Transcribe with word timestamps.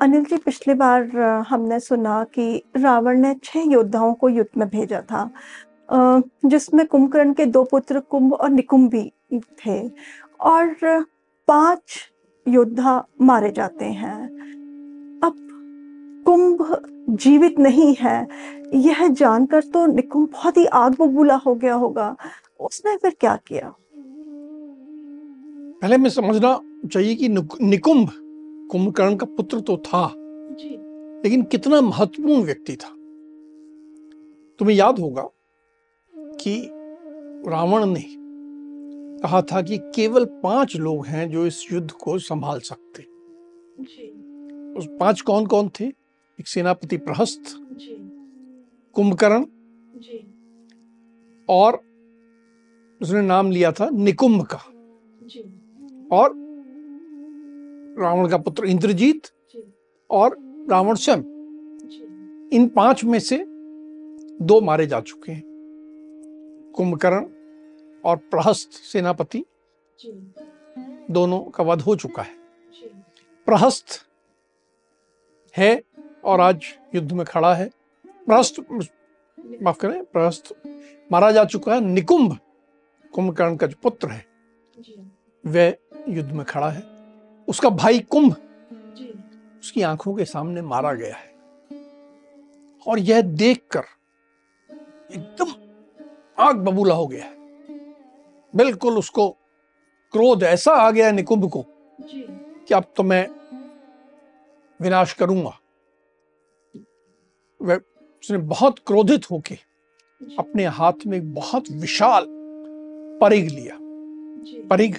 अनिल 0.00 0.24
जी, 0.24 0.36
पिछली 0.36 0.74
बार 0.74 1.16
हमने 1.48 1.78
सुना 1.80 2.22
कि 2.34 2.62
रावण 2.76 3.20
ने 3.20 3.34
छह 3.44 3.70
योद्धाओं 3.72 4.14
को 4.14 4.28
युद्ध 4.28 4.58
में 4.58 4.68
भेजा 4.68 5.00
था 5.02 5.30
जिसमें 6.46 6.86
कुंभकर्ण 6.86 7.32
के 7.32 7.46
दो 7.46 7.62
पुत्र 7.64 8.00
कुंभ 8.00 8.32
और 8.32 8.50
निकुंभ 8.50 8.90
भी 8.90 9.10
थे 9.60 9.80
और 10.40 10.74
पाँच 11.48 11.98
योद्धा 12.46 13.04
मारे 13.20 13.50
जाते 13.50 13.84
हैं। 13.84 14.20
अब 15.24 15.34
कुंभ 16.26 16.80
जीवित 17.10 17.58
नहीं 17.58 17.94
है, 18.00 18.26
यह 18.74 19.06
जानकर 19.08 19.62
तो 19.64 19.86
निकुंभ 19.86 20.28
बहुत 20.32 20.56
ही 20.56 20.64
आग 20.66 20.96
बबूला 21.00 21.34
हो 21.36 21.54
गया 21.54 21.74
होगा। 21.74 22.16
उसने 22.60 22.96
फिर 22.96 23.16
क्या 23.20 23.36
किया? 23.46 23.72
पहले 25.82 25.96
में 25.96 26.10
समझना 26.10 26.58
चाहिए 26.92 27.14
कि 27.14 27.28
निकुंभ 27.28 28.10
कुंभकर्ण 28.72 29.16
का 29.16 29.26
पुत्र 29.26 29.60
तो 29.60 29.76
था। 29.76 30.14
जी। 30.54 30.76
लेकिन 31.24 31.42
कितना 31.42 31.80
महत्वपूर्ण 31.80 32.42
व्यक्ति 32.42 32.76
था। 32.76 32.88
तुम्हें 34.58 34.76
याद 34.76 34.98
होगा 34.98 35.30
कि 36.16 36.68
रावण 37.50 37.86
ने 37.86 38.04
कहा 39.18 39.42
था 39.42 39.62
कि 39.62 39.78
केवल 39.78 40.24
पाँच 40.24 40.76
लोग 40.76 41.06
हैं 41.06 41.30
जो 41.30 41.46
इस 41.46 41.72
युद्ध 41.72 41.90
को 41.90 42.18
संभाल 42.18 42.60
सकते। 42.60 43.02
जी। 43.82 44.08
उस 44.72 44.88
पाँच 45.00 45.20
कौन 45.20 45.46
कौन 45.46 45.68
थे? 45.68 45.84
एक 46.40 46.48
सेनापति 46.48 46.96
प्रहस्त 46.96 47.42
कुंभकर्ण 48.94 49.44
और 51.48 51.74
उसने 53.02 53.22
नाम 53.22 53.50
लिया 53.50 53.72
था 53.72 53.90
निकुंभ 53.90 54.42
का। 54.42 54.58
जी। 55.22 55.40
और 56.12 56.51
रावण 57.98 58.28
का 58.28 58.38
पुत्र 58.38 58.64
इंद्रजीत 58.64 59.26
और 60.10 60.36
रावण 60.70 60.94
स्वयं। 60.94 61.18
इन 62.52 62.68
पाँच 62.68 63.04
में 63.04 63.18
से 63.18 63.44
दो 64.42 64.60
मारे 64.60 64.86
जा 64.86 65.00
चुके 65.00 65.32
हैं। 65.32 65.42
कुंभकर्ण 66.76 67.26
और 68.04 68.16
प्रहस्त 68.16 68.72
सेनापति 68.72 69.44
दोनों 71.10 71.40
का 71.40 71.64
वध 71.64 71.80
हो 71.80 71.96
चुका 71.96 72.22
है। 72.22 72.34
प्रहस्त 73.46 73.86
है 75.56 75.82
और 76.24 76.40
आज 76.40 76.64
युद्ध 76.94 77.12
में 77.12 77.26
खड़ा 77.26 77.54
है। 77.54 77.70
प्रहस्त, 78.26 78.54
माफ़ 79.62 79.78
करें, 79.78 80.04
प्रहस्त 80.04 80.54
मारा 81.12 81.32
जा 81.32 81.44
चुका 81.44 81.74
है। 81.74 81.80
निकुंभ 81.80 82.38
कुंभकर्ण 83.12 83.56
का 83.56 83.66
जो 83.66 83.76
पुत्र 83.82 84.08
है, 84.08 84.26
वह 85.46 85.74
युद्ध 86.08 86.32
में 86.32 86.44
खड़ा 86.46 86.70
है। 86.70 87.01
उसका 87.48 87.68
भाई 87.68 87.98
कुंभ 87.98 88.36
उसकी 89.60 89.82
आँखों 89.82 90.14
के 90.14 90.24
सामने 90.24 90.62
मारा 90.62 90.92
गया 90.94 91.16
है। 91.16 91.30
और 92.86 92.98
यह 92.98 93.20
देखकर 93.22 93.84
एकदम 95.14 95.52
आग 96.38 96.56
बबूला 96.56 96.94
हो 96.94 97.06
गया 97.06 97.24
है। 97.24 97.36
बिल्कुल 98.54 98.98
उसको 98.98 99.28
क्रोध 100.14 100.42
ऐसा 100.42 100.72
आ 100.72 100.90
गया 100.90 101.06
है 101.06 101.12
निकुंभ 101.12 101.48
को 101.50 101.64
कि 101.98 102.74
अब 102.74 102.92
तो 102.96 103.02
मैं 103.02 103.26
विनाश 104.80 105.12
करूँगा। 105.12 105.58
वह 107.60 107.76
उसने 107.76 108.38
बहुत 108.38 108.78
क्रोधित 108.78 109.30
होके 109.30 109.54
अपने 110.38 110.66
हाथ 110.66 111.06
में 111.06 111.16
एक 111.18 111.34
बहुत 111.34 111.70
विशाल 111.70 112.26
परिग 113.20 113.48
लिया। 113.50 113.78
जी। 113.78 114.62
परिग 114.62 114.96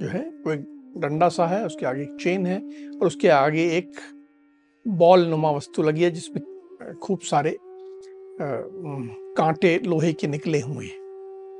जो 0.00 0.08
है 0.08 0.20
वो 0.46 0.52
एक 0.52 0.71
डंडा 0.96 1.28
सा 1.28 1.46
है 1.46 1.64
उसके 1.66 1.86
आगे 1.86 2.02
एक 2.02 2.16
चेन 2.20 2.46
है 2.46 2.58
और 2.90 3.06
उसके 3.06 3.28
आगे 3.28 3.64
एक 3.76 3.92
बॉल 4.88 5.26
नुमा 5.26 5.50
वस्तु 5.50 5.82
लगी 5.82 6.02
है 6.02 6.10
जिसमें 6.10 6.40
खूब 7.02 7.20
सारे 7.20 7.56
कांटे 9.36 9.78
लोहे 9.86 10.12
के 10.12 10.26
निकले 10.26 10.60
हुए 10.60 10.84
हैं। 10.84 11.00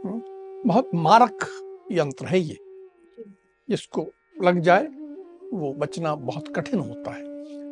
हम्म, 0.04 0.22
बहुत 0.68 0.90
मारक 0.94 1.46
यंत्र 1.92 2.26
है 2.26 2.40
ये। 2.40 2.58
जिसको 3.68 4.06
लग 4.42 4.60
जाए 4.60 4.86
वो 5.52 5.72
बचना 5.78 6.14
बहुत 6.14 6.48
कठिन 6.56 6.80
होता 6.80 7.14
है। 7.14 7.22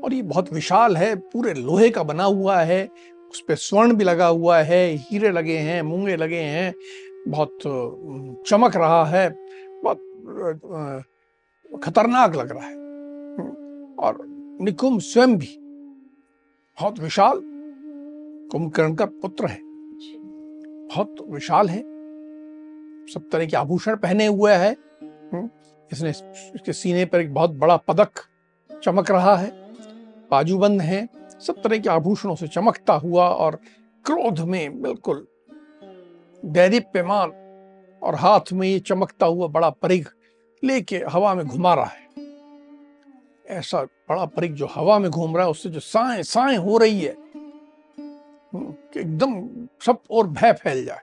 और 0.01 0.15
ये 0.15 0.23
बहुत 0.23 0.53
विशाल 0.53 0.97
है 0.97 1.15
पूरे 1.17 1.55
लोहे 1.55 1.91
का 1.91 2.03
बना 2.03 2.25
हुआ 2.25 2.61
है 2.61 2.89
उस 3.31 3.41
पे 3.49 3.57
स्वर्ण 3.57 3.95
भी 3.95 4.05
लगा 4.05 4.27
हुआ 4.27 4.59
है 4.63 4.87
हीरे 4.97 5.31
लगे 5.31 5.57
हैं 5.59 5.83
मूँगे 5.83 6.17
लगे 6.17 6.41
हैं 6.41 6.75
बहुत 7.29 7.59
चमक 8.47 8.77
रहा 8.77 9.05
है 9.05 9.29
बहुत 9.85 10.01
खतरनाक 11.79 12.37
लग 12.37 12.51
रहा 12.51 12.67
है। 12.67 12.75
और 13.97 14.27
निकुंभ 14.61 15.01
स्वयं 15.01 15.37
भी 15.39 15.57
बहुत 16.81 16.99
विशाल 16.99 17.41
कुंभकर्ण 18.53 18.95
का 18.95 19.05
पुत्र 19.07 19.47
है। 19.47 19.59
बहुत 20.87 21.17
विशाल 21.29 21.69
है। 21.69 21.81
सब 23.07 23.29
तरह 23.33 23.47
के 23.47 23.57
आभूषण 23.57 23.97
पहने 23.97 24.27
हुए 24.27 24.53
है। 24.53 24.77
हम्म, 25.03 25.51
इसने 25.93 26.11
इसके 26.11 26.73
सीने 26.73 27.05
पर 27.05 27.21
एक 27.21 27.35
बहुत 27.35 27.51
बड़ा 27.51 27.77
पदक 27.77 28.11
चमक 28.83 29.11
रहा 29.11 29.37
है। 29.37 29.51
बाजूबंद 30.31 30.81
है। 30.81 31.09
सब 31.41 31.63
तरह 31.63 31.79
के 31.79 31.89
आभूषणों 31.89 32.35
से 32.35 32.49
चमकता 32.49 32.93
हुआ 32.93 33.29
और 33.29 33.55
क्रोध 34.05 34.41
में 34.41 34.83
बिल्कुल 34.83 35.27
दैदीप्यमान 36.45 37.31
और 38.03 38.15
हाथ 38.15 38.53
में 38.53 38.69
ये 38.69 38.79
चमकता 38.79 39.27
हुआ 39.27 39.47
बड़ा 39.47 39.71
परिग 39.71 40.07
लेके 40.63 41.03
हवा 41.09 41.35
में 41.35 41.47
घुमा 41.47 41.75
रहा 41.75 41.85
है। 41.85 42.09
ऐसा 43.49 43.83
बड़ा 43.83 44.25
परिग 44.25 44.55
जो 44.55 44.67
हवा 44.67 44.99
में 44.99 45.11
घूम 45.11 45.37
रहा 45.37 45.45
है 45.45 45.51
उससे 45.51 45.69
जो 45.69 45.81
साए 45.81 46.23
साए 46.23 46.57
हो 46.57 46.79
रही 46.79 47.01
है 47.01 47.17
एकदम 48.97 49.35
सब 49.87 49.99
और 50.11 50.27
भय 50.27 50.53
फैल 50.53 50.85
जाए। 50.85 51.01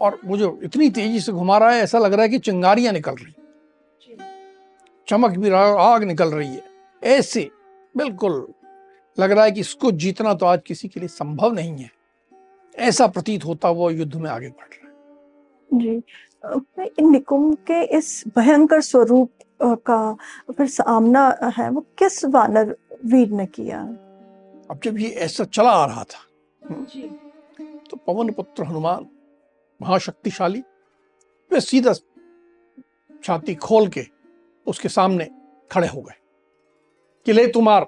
और 0.00 0.18
वो 0.24 0.36
जो 0.36 0.58
इतनी 0.62 0.90
तेज़ी 0.90 1.20
से 1.20 1.32
घुमा 1.32 1.58
रहा 1.58 1.70
है 1.70 1.82
ऐसा 1.82 1.98
लग 1.98 2.12
रहा 2.12 2.22
है 2.22 2.28
कि 2.28 2.38
चिंगारियाँ 2.38 2.92
निकल 2.92 3.14
रही। 3.14 3.32
चमक 5.08 5.30
भी 5.30 5.48
रहा 5.48 5.66
है 5.66 5.78
आग 5.78 6.04
निकल 6.04 6.28
रही 6.28 6.48
है। 6.48 6.62
ऐसे 7.02 7.50
बिल्कुल 7.96 8.48
लग 9.18 9.30
रहा 9.30 9.44
है 9.44 9.52
कि 9.52 9.60
इसको 9.60 9.90
जीतना 9.92 10.34
तो 10.34 10.46
आज 10.46 10.60
किसी 10.66 10.88
के 10.88 11.00
लिए 11.00 11.08
संभव 11.08 11.52
नहीं 11.52 11.76
है। 11.76 11.90
ऐसा 12.78 13.06
प्रतीत 13.06 13.44
होता 13.44 13.68
हुआ 13.68 13.90
युद्ध 13.90 14.14
में 14.14 14.30
आगे 14.30 14.48
बढ़ 14.48 14.74
रहा 14.74 14.88
है। 14.88 15.80
जी। 15.80 16.02
इन 16.98 17.10
निकुंभ 17.10 17.54
के 17.54 17.82
इस 17.96 18.24
भयंकर 18.36 18.80
स्वरूप 18.80 19.30
का 19.62 20.16
फिर 20.52 20.66
सामना 20.66 21.38
है 21.58 21.70
वो 21.70 21.80
किस 21.98 22.24
वानर 22.24 22.76
वीर 23.04 23.28
ने 23.28 23.46
किया? 23.46 23.80
अब 24.70 24.80
जब 24.84 24.98
ये 24.98 25.08
ऐसा 25.08 25.44
चला 25.44 25.70
आ 25.70 25.86
रहा 25.86 26.04
था 26.04 26.26
जी। 26.72 27.02
तो 27.90 27.96
पवन 27.96 28.32
पुत्र 28.32 28.64
हनुमान 28.64 29.06
महाशक्तिशाली 29.82 30.60
वे 31.52 31.60
सीधा 31.60 31.92
छाती 33.24 33.54
खोल 33.54 33.88
के 33.88 34.06
उसके 34.66 34.88
सामने 34.88 35.28
खड़े 35.72 35.88
हो 35.88 36.00
गए। 36.00 36.14
कि 37.26 37.32
ले 37.32 37.46
तुम्हार 37.46 37.84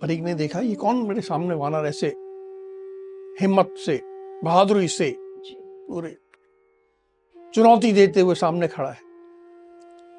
परीग 0.00 0.24
ने 0.24 0.34
देखा 0.34 0.60
ये 0.60 0.74
कौन 0.74 0.96
मेरे 1.08 1.20
सामने 1.20 1.54
वानर 1.54 1.86
ऐसे 1.86 2.06
हिम्मत 3.40 3.74
से 3.86 4.00
बहादुरी 4.44 4.88
से 4.88 5.10
पूरे। 5.92 6.16
चुनौती 7.54 7.92
देते 7.92 8.20
हुए 8.20 8.34
सामने 8.34 8.68
खड़ा 8.68 8.90
है। 8.90 9.00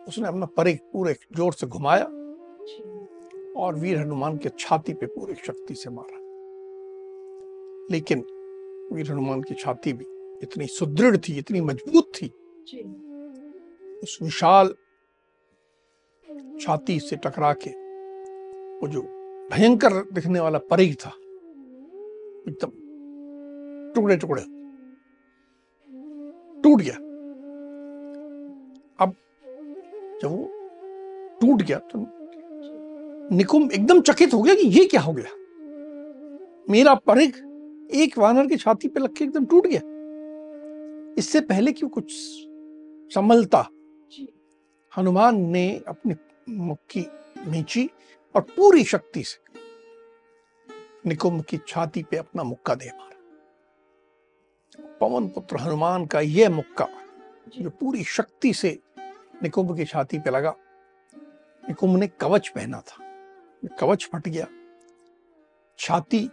उसने 0.07 0.27
अपना 0.27 0.45
परिग 0.57 0.79
पूरे 0.93 1.13
ज़ोर 1.35 1.53
से 1.53 1.67
घुमाया 1.67 2.05
और 3.57 3.75
वीर 3.75 3.97
हनुमान 3.97 4.37
के 4.37 4.49
छाती 4.59 4.93
पे 4.93 5.05
पूरी 5.05 5.35
शक्ति 5.35 5.75
से 5.75 5.89
मारा। 5.89 6.17
लेकिन 7.91 8.19
वीर 8.93 9.11
हनुमान 9.11 9.41
की 9.41 9.55
छाती 9.55 9.93
भी 9.93 10.05
इतनी 10.43 10.67
सुदृढ़ 10.67 11.17
थी 11.17 11.37
इतनी 11.37 11.61
मज़बूत 11.61 12.11
थी। 12.15 12.27
उस 14.03 14.17
विशाल 14.21 14.73
छाती 16.61 16.99
से 16.99 17.15
टकरा 17.15 17.53
के 17.53 17.69
वो 18.79 18.87
जो 18.87 19.01
भयंकर 19.51 20.01
दिखने 20.13 20.39
वाला 20.39 20.59
परिग 20.71 20.95
था 20.95 21.09
एकदम 22.47 22.71
टुकड़े 23.95 24.17
टुकड़े 24.17 24.43
टूट 26.63 26.81
गया। 26.81 26.95
अब 28.99 29.13
जब 30.21 30.27
वो 30.27 30.49
टूट 31.41 31.61
गया 31.61 31.77
तो 31.93 32.05
निकुम 33.31 33.69
एकदम 33.71 34.01
चकित 34.01 34.33
हो 34.33 34.41
गया 34.41 34.55
कि 34.55 34.67
ये 34.69 34.85
क्या 34.85 35.01
हो 35.01 35.13
गया? 35.13 35.35
मेरा 36.67 36.93
परिग 37.07 37.35
एक 37.93 38.17
वानर 38.17 38.47
की 38.47 38.57
छाती 38.57 38.87
पे 38.87 38.99
लग 38.99 39.15
के 39.15 39.23
एकदम 39.25 39.45
टूट 39.45 39.67
गया। 39.67 39.81
इससे 41.17 41.41
पहले 41.41 41.71
कि 41.71 41.85
वो 41.85 41.89
कुछ 41.89 42.11
संभलता 43.11 43.65
हनुमान 44.93 45.39
ने 45.41 45.65
अपनी 45.87 46.15
मुक्की 46.49 47.05
नीची 47.47 47.89
और 48.35 48.41
पूरी 48.55 48.83
शक्ति 48.83 49.23
से 49.23 49.41
निकुंभ 51.07 51.43
की 51.43 51.57
छाती 51.67 52.03
पे 52.03 52.17
अपना 52.17 52.43
मुक्का 52.43 52.75
दे 52.75 52.89
मारा। 52.89 53.12
पवन 55.01 55.27
पुत्र 55.27 55.57
हनुमान 55.57 56.05
का 56.05 56.19
यह 56.19 56.49
मुक्का 56.49 56.87
जो। 57.57 57.69
पूरी 57.69 58.03
शक्ति 58.03 58.53
से 58.53 58.79
निकुंभ 59.43 59.75
की 59.77 59.85
छाती 59.85 60.19
पे 60.19 60.29
लगा 60.29 60.55
निकुंभ 61.63 61.97
ने 61.97 62.07
कवच 62.07 62.47
पहना 62.47 62.81
था। 62.81 62.97
कवच 63.79 64.09
फट 64.13 64.27
गया। 64.27 64.47
छाती 65.79 66.29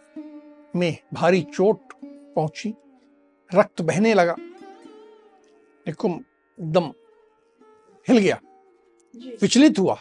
में 0.76 0.96
भारी 1.14 1.42
चोट 1.42 1.92
पहुँची 2.04 2.74
रक्त 3.50 3.82
बहने 3.82 4.14
लगा। 4.14 4.34
निकुंभ 4.38 6.24
एकदम 6.58 6.92
हिल 8.06 8.18
गया। 8.18 8.38
विचलित 9.42 9.78
हुआ 9.78 9.94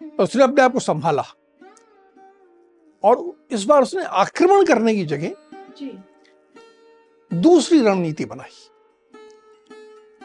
तो 0.00 0.22
उसने 0.22 0.42
अपने 0.44 0.62
आप 0.62 0.72
को 0.72 0.80
संभाला। 0.80 1.24
और 3.04 3.46
इस 3.50 3.64
बार 3.64 3.82
उसने 3.82 4.04
आक्रमण 4.04 4.64
करने 4.64 4.94
की 4.94 5.04
जगह 5.06 5.28
दूसरी 7.32 7.80
रणनीति 7.82 8.24
बनाई। 8.24 8.58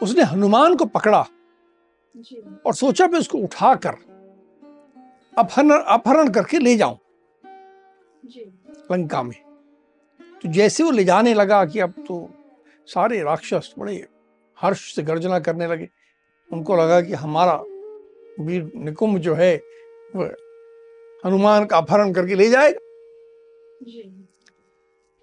उसने 0.02 0.24
हनुमान 0.24 0.76
को 0.76 0.86
पकड़ा 0.86 1.22
और 2.66 2.74
सोचा 2.74 3.08
मैं 3.08 3.20
उसको 3.20 3.38
उठाकर 3.38 3.96
अपहरण 5.34 5.70
अपहरण 5.72 6.30
करके 6.30 6.60
ले 6.60 6.76
जाऊँ 6.78 6.98
लंका 8.92 9.22
में। 9.24 9.38
तो 10.44 10.50
जैसे 10.50 10.84
वो 10.84 10.92
ले 10.92 11.04
जाने 11.04 11.34
लगा 11.34 11.64
कि 11.66 11.80
अब 11.80 11.94
तो 12.08 12.30
सारे 12.88 13.22
राक्षस 13.24 13.74
बड़े 13.80 13.96
हर्ष 14.58 14.96
से 14.96 15.04
गर्जना 15.04 15.40
करने 15.40 15.68
लगे। 15.68 15.88
उनको 16.52 16.76
लगा 16.76 17.02
कि 17.02 17.14
हमारा 17.14 17.54
वीर 18.40 18.72
निकुंभ 18.76 19.18
जो 19.18 19.34
है 19.36 19.56
वो 20.16 20.26
हनुमान 21.26 21.66
का 21.66 21.78
अपहरण 21.78 22.14
करके 22.14 22.36
ले 22.36 22.50
जाएगा। 22.50 22.80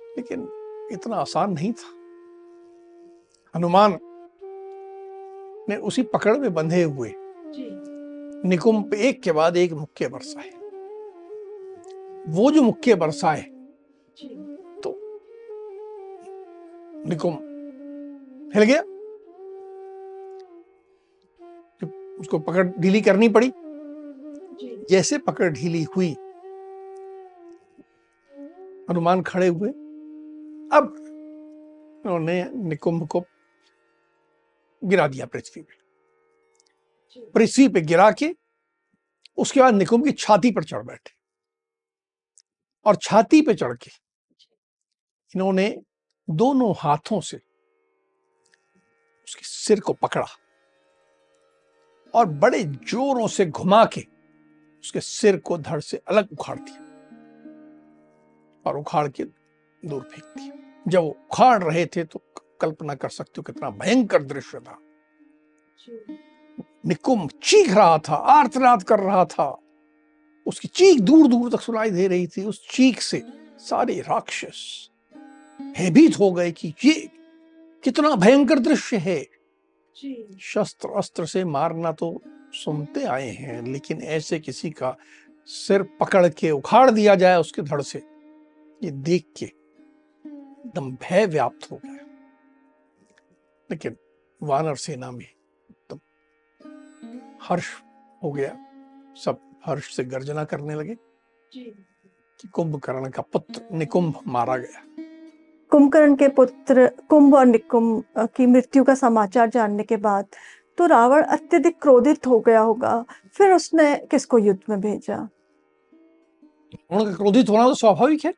लेकिन 0.00 0.46
इतना 0.92 1.16
आसान 1.16 1.52
नहीं 1.52 1.72
था। 1.72 1.92
हनुमान 3.54 3.98
ने 5.68 5.76
उसी 5.76 6.02
पकड़ 6.02 6.36
में 6.38 6.52
बंधे 6.54 6.82
हुए 6.82 7.12
निकुंभ 8.46 8.94
एक 8.94 9.22
के 9.22 9.32
बाद 9.32 9.56
एक 9.56 9.72
मुक्के 9.72 10.08
बरसाए। 10.08 10.50
वो 12.28 12.50
जो 12.50 12.62
मुक्के 12.62 12.94
बरसाए 12.94 13.42
तो 14.82 14.94
निकुंभ 17.08 17.38
हिल 18.54 18.64
गया। 18.64 18.82
उसको 22.20 22.38
पकड़ 22.38 22.66
ढीली 22.66 23.00
करनी 23.00 23.28
पड़ी। 23.28 23.52
जैसे 24.90 25.18
पकड़ 25.18 25.50
ढीली 25.52 25.82
हुई 25.96 26.10
हनुमान 28.90 29.22
खड़े 29.22 29.48
हुए। 29.48 29.70
अब 30.74 30.94
उन्होंने 32.04 32.68
निकुंभ 32.68 33.08
को 33.08 33.24
गिरा 34.82 35.08
दिया 35.08 35.26
पृथ्वी 35.26 35.62
पे। 35.62 35.74
पृथ्वी 37.34 37.68
पे 37.68 37.80
गिरा 37.80 38.12
के 38.12 38.36
उसके 39.38 39.60
बाद 39.60 39.74
निकुंभ 39.74 40.04
की 40.04 40.12
छाती 40.12 40.50
पर 40.50 40.64
चढ़ 40.64 40.82
बैठे। 40.82 41.14
और 42.86 42.96
छाती 42.96 43.42
पे 43.42 43.54
चढ़ 43.54 43.74
के 43.74 43.90
इन्होंने 45.34 45.82
दोनों 46.28 46.74
हाथों 46.78 47.20
से 47.20 47.36
उसके 47.36 49.42
सिर 49.42 49.80
को 49.80 49.92
पकड़ा 49.92 50.26
और 52.14 52.26
बड़े 52.26 52.64
जोरों 52.64 53.28
से 53.28 53.46
घुमा 53.46 53.84
के 53.84 54.00
उसके 54.84 55.00
सिर 55.00 55.36
को 55.36 55.58
धड़ 55.58 55.80
से 55.80 56.02
अलग 56.08 56.28
उखाड़ 56.32 56.58
दिया 56.58 56.82
और 58.66 58.78
उखाड़ 58.78 59.08
के 59.08 59.24
दूर 59.82 60.02
फेंक 60.02 60.38
दिया। 60.38 60.63
जब 60.88 61.02
उखाड़ 61.02 61.62
रहे 61.64 61.84
थे 61.86 62.04
तो 62.04 62.20
कल्पना 62.60 62.94
कर 62.94 63.08
सकते 63.08 63.32
हो 63.38 63.42
कितना 63.42 63.70
भयंकर 63.70 64.22
दृश्य 64.22 64.58
था। 64.58 64.78
निकुंभ 66.86 67.30
चीख 67.42 67.72
रहा 67.72 67.98
था, 67.98 68.14
आर्तनाद 68.14 68.82
कर 68.82 69.00
रहा 69.00 69.24
था। 69.24 69.60
उसकी 70.46 70.68
चीख 70.68 71.00
दूर 71.00 71.26
दूर 71.28 71.50
तक 71.50 71.60
सुनाई 71.60 71.90
दे 71.90 72.08
रही 72.08 72.26
थी, 72.26 72.44
उस 72.44 72.68
चीख 72.70 73.00
से 73.00 73.22
सारे 73.58 74.00
राक्षस 74.00 74.90
भयभीत 75.60 76.18
हो 76.18 76.30
गए 76.32 76.52
कि 76.52 76.74
ये 76.84 76.92
कितना 77.84 78.14
भयंकर 78.16 78.58
दृश्य 78.58 78.96
है। 78.96 79.22
शस्त्र 80.42 80.88
अस्त्र 80.88 81.26
से 81.26 81.44
मारना 81.44 81.92
तो 81.92 82.20
सुनते 82.54 83.04
आए 83.04 83.30
हैं, 83.30 83.62
लेकिन 83.62 84.02
ऐसे 84.02 84.38
किसी 84.38 84.70
का 84.70 84.96
सिर 85.46 85.82
पकड़ 86.00 86.28
के 86.28 86.50
उखाड़ 86.50 86.90
दिया 86.90 87.14
जाए 87.14 87.36
उसके 87.36 87.62
धड़ 87.62 87.80
से, 87.82 87.98
ये 88.82 88.90
देख 88.90 89.26
के 89.38 89.46
एकदम 90.66 90.90
भय 90.92 91.26
व्याप्त 91.26 91.70
हो 91.72 91.76
गया। 91.76 92.06
लेकिन 93.70 93.96
वानर 94.42 94.76
सेना 94.76 95.10
में 95.10 95.24
एकदम 95.24 95.98
हर्ष 97.42 97.66
हो 98.22 98.32
गया। 98.32 98.56
सब 99.16 99.38
हर्ष 99.66 99.94
से 99.96 100.04
गर्जना 100.04 100.44
करने 100.44 100.74
लगे 100.74 100.94
कि 101.52 102.48
कुंभकर्ण 102.52 103.10
का 103.10 103.22
पुत्र 103.22 103.62
निकुंभ 103.72 104.20
मारा 104.26 104.56
गया। 104.56 104.82
कुंभकर्ण 105.70 106.16
के 106.16 106.28
पुत्र 106.28 106.88
कुंभ 107.08 107.34
और 107.34 107.46
निकुंभ 107.46 108.04
की 108.18 108.46
मृत्यु 108.46 108.84
का 108.84 108.94
समाचार 108.94 109.48
जानने 109.48 109.82
के 109.82 109.96
बाद 109.96 110.26
तो 110.78 110.86
रावण 110.86 111.22
अत्यधिक 111.22 111.80
क्रोधित 111.82 112.26
हो 112.26 112.40
गया 112.40 112.60
होगा। 112.60 113.04
फिर 113.34 113.52
उसने 113.52 113.96
किसको 114.10 114.38
युद्ध 114.38 114.60
में 114.68 114.80
भेजा? 114.80 115.28
उनका 116.90 117.14
क्रोधित 117.14 117.48
होना 117.48 117.64
तो 117.64 117.74
स्वाभाविक 117.74 118.24
है। 118.24 118.32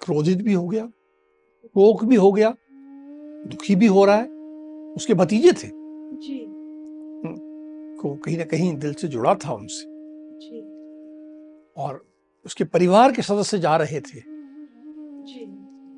क्रोधित 0.00 0.42
भी 0.42 0.52
हो 0.52 0.68
गया 0.68 0.84
रोक 1.76 2.04
भी 2.04 2.16
हो 2.16 2.32
गया 2.32 2.54
दुखी 3.46 3.76
भी 3.76 3.86
हो 3.86 4.04
रहा 4.04 4.16
है 4.16 4.28
उसके 4.96 5.14
भतीजे 5.14 5.52
थे। 5.52 5.68
जी। 6.16 6.46
को 8.00 8.14
कहीं 8.16 8.38
ना 8.38 8.44
कहीं 8.44 8.76
दिल 8.76 8.92
से 8.94 9.08
जुड़ा 9.08 9.34
था 9.34 9.52
उनसे। 9.52 9.84
जी। 10.38 10.60
और 11.76 12.06
उसके 12.46 12.64
परिवार 12.64 13.12
के 13.12 13.22
सदस्य 13.22 13.58
जा 13.58 13.76
रहे 13.76 14.00
थे। 14.00 14.20
जी। 15.24 15.46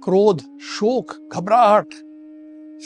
क्रोध 0.05 0.41
शोक 0.61 1.31
घबराहट 1.33 1.89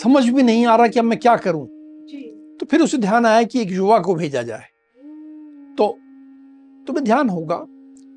समझ 0.03 0.29
भी 0.29 0.43
नहीं 0.43 0.67
आ 0.67 0.77
रहा 0.77 0.89
कि 0.89 0.99
अब 0.99 1.05
मैं 1.05 1.19
क्या 1.19 1.37
करूँ। 1.37 1.67
जी। 2.07 2.23
तो 2.61 2.67
फिर 2.67 2.81
उसे 2.81 2.99
ध्यान 2.99 3.27
आया 3.27 3.43
कि 3.43 3.61
एक 3.61 3.71
युवा 3.71 3.99
को 3.99 4.15
भेजा 4.15 4.43
जाए। 4.43 4.67
तो 5.79 5.99
तुम्हें 6.87 7.05
ध्यान 7.05 7.29
होगा 7.29 7.67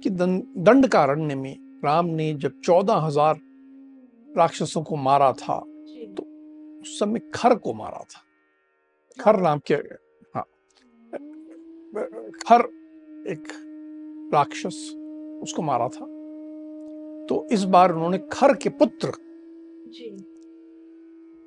कि 0.03 0.09
दंड 0.09 0.87
कारण्य 0.87 1.35
में 1.35 1.62
राम 1.85 2.05
ने 2.07 2.33
जब 2.35 2.59
चौदह 2.61 2.95
हज़ार 3.05 3.39
राक्षसों 4.37 4.83
को 4.83 4.95
मारा 4.97 5.31
था 5.33 5.59
तो 6.15 6.23
उस 6.81 6.99
समय 6.99 7.19
खर 7.35 7.55
को 7.55 7.73
मारा 7.73 8.03
था। 8.03 8.21
खर 9.17 9.39
नाम 9.41 9.59
के 9.65 9.73
हाँ। 10.35 10.43
खर 12.39 12.61
एक 13.31 13.47
राक्षस 14.33 14.77
उसको 15.43 15.61
मारा 15.61 15.87
था। 15.87 16.05
तो 17.25 17.47
इस 17.51 17.63
बार 17.65 17.91
उन्होंने 17.91 18.17
खर 18.33 18.53
के 18.55 18.69
पुत्र 18.71 19.11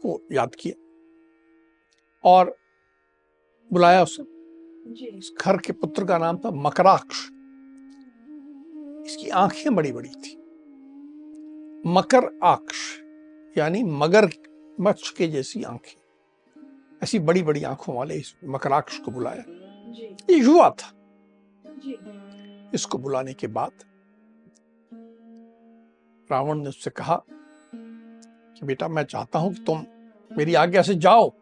को 0.03 0.21
याद 0.33 0.55
किया 0.55 0.75
और 2.25 2.57
बुलाया 3.71 4.03
उसे 4.03 4.23
खर 5.41 5.57
के 5.57 5.73
पुत्र 5.75 6.05
का 6.05 6.19
नाम 6.19 6.37
था 6.39 6.51
मकराक्ष। 6.51 7.29
इसकी 9.07 9.29
आँखें 9.29 9.75
बड़ी 9.75 9.93
बड़ी 9.93 10.09
थी। 10.09 10.37
मकर 11.87 12.39
आक्ष 12.43 12.77
यानी 13.59 13.83
मगर 13.83 14.29
मच्छ 14.81 15.11
के 15.11 15.27
जैसी 15.27 15.63
आँखें। 15.63 15.97
ऐसी 17.03 17.19
बड़ी 17.19 17.43
बड़ी 17.43 17.63
आँखों 17.63 17.95
वाले 17.95 18.15
इस 18.15 18.35
मकराक्ष 18.45 18.99
को 18.99 19.11
बुलाया। 19.11 19.45
ये 20.31 20.37
युवा 20.37 20.71
था। 20.71 20.93
इसको 22.75 22.99
बुलाने 22.99 23.35
के 23.35 23.47
बाद 23.47 23.73
रावण 26.31 26.59
ने 26.59 26.69
उससे 26.69 26.91
कहा 26.91 27.23
कि 27.75 28.67
बेटा 28.67 28.89
मैं 28.89 29.03
चाहता 29.03 29.39
हूँ 29.39 29.53
कि 29.55 29.65
तुम 29.65 29.85
मेरी 30.31 30.55
आज्ञा 30.55 30.83
से 30.83 30.95
जाओ 30.95 31.33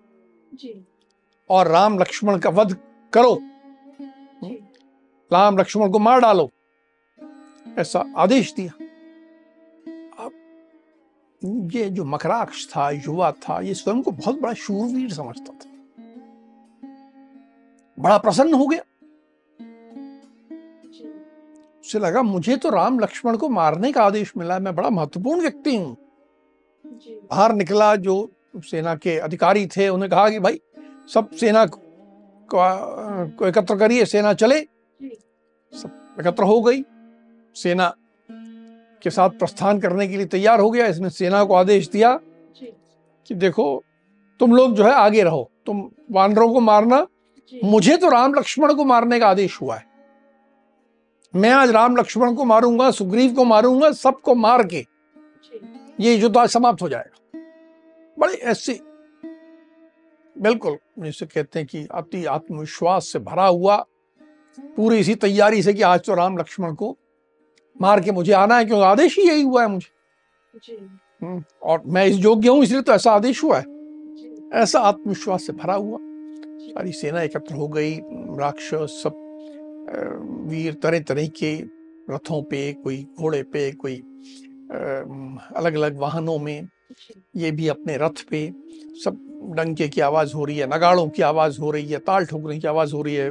और 1.50 1.68
राम 1.68 1.98
लक्ष्मण 1.98 2.38
का 2.38 2.50
वध 2.50 2.76
करो। 3.12 3.38
राम 5.32 5.58
लक्ष्मण 5.58 5.90
को 5.90 5.98
मार 5.98 6.20
डालो। 6.20 6.50
ऐसा 7.78 8.04
आदेश 8.16 8.52
दिया। 8.54 8.72
अब 10.24 10.32
ये 11.74 11.88
जो 11.90 12.04
मकराक्ष 12.04 12.66
था 12.66 12.90
युवा 12.90 13.30
था 13.40 13.60
ये 13.60 13.74
स्वयं 13.74 14.02
को 14.02 14.10
बहुत 14.10 14.40
बड़ा 14.40 14.52
शूरवीर 14.54 15.12
समझता 15.12 15.52
था। 15.54 15.70
बड़ा 17.98 18.18
प्रसन्न 18.18 18.54
हो 18.54 18.66
गया। 18.66 18.82
उसे 21.80 21.98
लगा 21.98 22.22
मुझे 22.22 22.56
तो 22.56 22.70
राम 22.70 22.98
लक्ष्मण 22.98 23.36
को 23.36 23.48
मारने 23.48 23.92
का 23.92 24.02
आदेश 24.02 24.32
मिला 24.36 24.58
मैं 24.58 24.74
बड़ा 24.74 24.90
महत्वपूर्ण 24.90 25.40
व्यक्ति 25.40 25.76
हूँ। 25.76 25.96
बाहर 27.30 27.52
निकला 27.52 27.94
जो 27.96 28.30
सेना 28.64 28.94
के 28.94 29.18
अधिकारी 29.18 29.66
थे 29.66 29.88
उन्हें 29.88 30.10
कहा 30.10 30.28
कि 30.30 30.38
भाई 30.38 30.60
सब 31.14 31.30
सेना 31.30 31.64
को, 31.66 31.78
एकत्र 33.48 33.76
करिए 33.78 34.04
सेना 34.04 34.32
चले। 34.34 34.60
सब 34.60 36.16
एकत्र 36.20 36.42
हो 36.42 36.60
गई। 36.62 36.82
सेना 37.56 37.94
के 39.02 39.10
साथ 39.10 39.30
प्रस्थान 39.30 39.80
करने 39.80 40.06
के 40.08 40.16
लिए 40.16 40.26
तैयार 40.26 40.60
हो 40.60 40.70
गया। 40.70 40.86
इसने 40.86 41.10
सेना 41.10 41.42
को 41.44 41.54
आदेश 41.54 41.88
दिया 41.88 42.18
कि 42.60 43.34
देखो 43.34 43.82
तुम 44.40 44.54
लोग 44.56 44.74
जो 44.74 44.84
है 44.84 44.92
आगे 44.92 45.22
रहो। 45.22 45.50
तुम 45.66 45.90
वानरों 46.10 46.52
को 46.52 46.60
मारना। 46.60 47.06
मुझे 47.52 47.96
तो 47.96 48.08
राम 48.08 48.34
लक्ष्मण 48.34 48.74
को 48.74 48.84
मारने 48.84 49.18
का 49.20 49.28
आदेश 49.28 49.60
हुआ 49.60 49.76
है। 49.76 49.84
मैं 51.34 51.50
आज 51.50 51.70
राम 51.70 51.96
लक्ष्मण 51.96 52.34
को 52.34 52.44
मारूँगा 52.44 52.90
सुग्रीव 52.90 53.34
को 53.34 53.44
मारूँगा 53.44 53.90
सबको 53.92 54.34
मार 54.34 54.66
के 54.66 54.84
ये 56.00 56.14
युद्ध 56.14 56.36
आज 56.36 56.48
समाप्त 56.48 56.82
हो 56.82 56.88
जाएगा। 56.88 57.40
बड़े 58.18 58.34
ऐसे 58.34 58.78
बिल्कुल 60.36 60.76
जिसे 60.98 61.26
कहते 61.26 61.58
हैं 61.58 61.66
कि 61.68 61.86
अति 61.90 62.24
आत्मविश्वास 62.24 63.06
से 63.06 63.18
भरा 63.18 63.46
हुआ 63.46 63.76
पूरी 64.76 64.98
इसी 64.98 65.14
तैयारी 65.14 65.62
से 65.62 65.74
कि 65.74 65.82
आज 65.82 66.00
तो 66.06 66.14
राम 66.14 66.38
लक्ष्मण 66.38 66.74
को 66.74 66.96
मार 67.76 68.00
के 68.00 68.12
मुझे 68.12 68.32
आना 68.32 68.56
है 68.58 68.64
क्योंकि 68.64 68.84
आदेश 68.84 69.18
ही 69.18 69.28
यही 69.28 69.42
हुआ 69.42 69.62
है 69.62 69.68
मुझे। 69.68 70.76
हम्म, 71.22 71.42
और 71.62 71.82
मैं 71.86 72.06
इस 72.06 72.18
योग्य 72.24 72.48
हूँ 72.48 72.62
इसलिए 72.62 72.82
तो 72.82 72.92
ऐसा 72.92 73.12
आदेश 73.12 73.42
हुआ 73.44 73.58
है। 73.58 73.64
ऐसा 74.62 74.80
आत्मविश्वास 74.80 75.46
से 75.46 75.52
भरा 75.52 75.74
हुआ। 75.74 75.98
सारी 76.64 76.92
सेना 76.92 77.22
एकत्र 77.22 77.54
हो 77.54 77.68
गई 77.68 77.94
राक्षस 78.38 79.00
सब 79.02 79.20
वीर 80.50 80.74
तरह 80.82 81.00
तरह 81.08 81.26
के 81.38 81.54
रथों 82.10 82.42
पे 82.42 82.72
कोई 82.72 83.02
घोड़े 83.18 83.42
पे 83.42 83.70
कोई 83.72 83.96
अलग 85.56 85.74
अलग 85.74 85.98
वाहनों 85.98 86.38
में 86.38 86.68
ये 87.36 87.50
भी 87.50 87.68
अपने 87.68 87.96
रथ 87.96 88.24
पे 88.30 88.48
सब 89.04 89.18
डंके 89.56 89.88
की 89.88 90.00
आवाज़ 90.00 90.34
हो 90.34 90.44
रही 90.44 90.56
है 90.58 90.66
नगाड़ों 90.66 91.08
की 91.08 91.22
आवाज़ 91.22 91.60
हो 91.60 91.70
रही 91.70 91.86
है 91.86 91.98
ताल 91.98 92.26
ठोकने 92.26 92.58
की 92.58 92.68
आवाज़ 92.68 92.94
हो 92.94 93.02
रही 93.02 93.14
है 93.14 93.28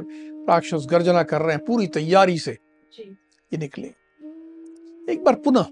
राक्षस 0.48 0.86
गर्जना 0.90 1.22
कर 1.22 1.42
रहे 1.42 1.56
हैं 1.56 1.64
पूरी 1.64 1.86
तैयारी 1.94 2.38
से 2.38 2.56
ये 2.92 3.56
निकले। 3.58 3.90
एक 5.08 5.24
बार 5.24 5.34
पुनः 5.34 5.66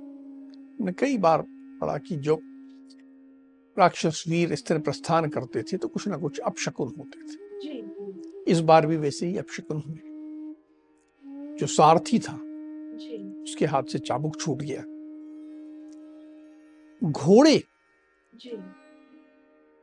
ने 0.84 0.92
कई 0.92 1.16
बार 1.18 1.42
पढ़ा 1.80 1.96
कि 1.98 2.16
जो 2.16 2.38
राक्षस 3.76 4.24
वीर 4.28 4.52
इस 4.52 4.66
तरह 4.66 4.78
प्रस्थान 4.78 5.28
करते 5.28 5.62
थे 5.62 5.76
तो 5.76 5.88
कुछ 5.88 6.08
ना 6.08 6.16
कुछ 6.16 6.38
अपशकुन 6.38 6.94
होते 6.98 7.18
थे। 7.22 8.52
इस 8.52 8.60
बार 8.60 8.86
भी 8.86 8.96
वैसे 8.96 9.26
ही 9.26 9.36
अपशकुन 9.38 9.82
हुए। 9.88 11.56
जो 11.58 11.66
सारथी 11.66 12.18
था 12.18 12.34
उसके 13.42 13.66
हाथ 13.66 13.82
से 13.82 13.98
चाबुक 13.98 14.40
छूट 14.40 14.58
गया। 14.58 14.82
घोड़े 17.02 17.62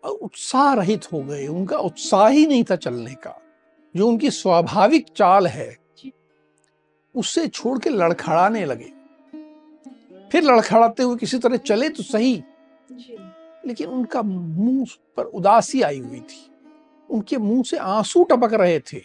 उत्साह 0.03 0.73
रहित 0.73 1.11
हो 1.13 1.21
गए। 1.23 1.47
उनका 1.47 1.77
उत्साह 1.77 2.27
ही 2.27 2.45
नहीं 2.47 2.63
था 2.63 2.75
चलने 2.75 3.13
का। 3.15 3.35
जो 3.95 4.07
उनकी 4.07 4.29
स्वाभाविक 4.31 5.09
चाल 5.09 5.47
है 5.47 5.75
उससे 7.15 7.47
छोड़ 7.47 7.77
के 7.79 7.89
लड़खड़ाने 7.89 8.65
लगे। 8.65 8.91
फिर 10.31 10.43
लड़खड़ाते 10.43 11.03
हुए 11.03 11.17
किसी 11.17 11.39
तरह 11.39 11.57
चले 11.57 11.89
तो 11.89 12.03
सही। 12.03 12.43
लेकिन 13.67 13.89
उनका 13.89 14.21
मुँह 14.21 14.85
पर 15.17 15.23
उदासी 15.23 15.81
आई 15.81 15.99
हुई 15.99 16.19
थी। 16.19 16.51
उनके 17.09 17.37
मुँह 17.37 17.63
से 17.63 17.77
आँसू 17.77 18.23
टपक 18.23 18.53
रहे 18.53 18.79
थे। 18.79 19.01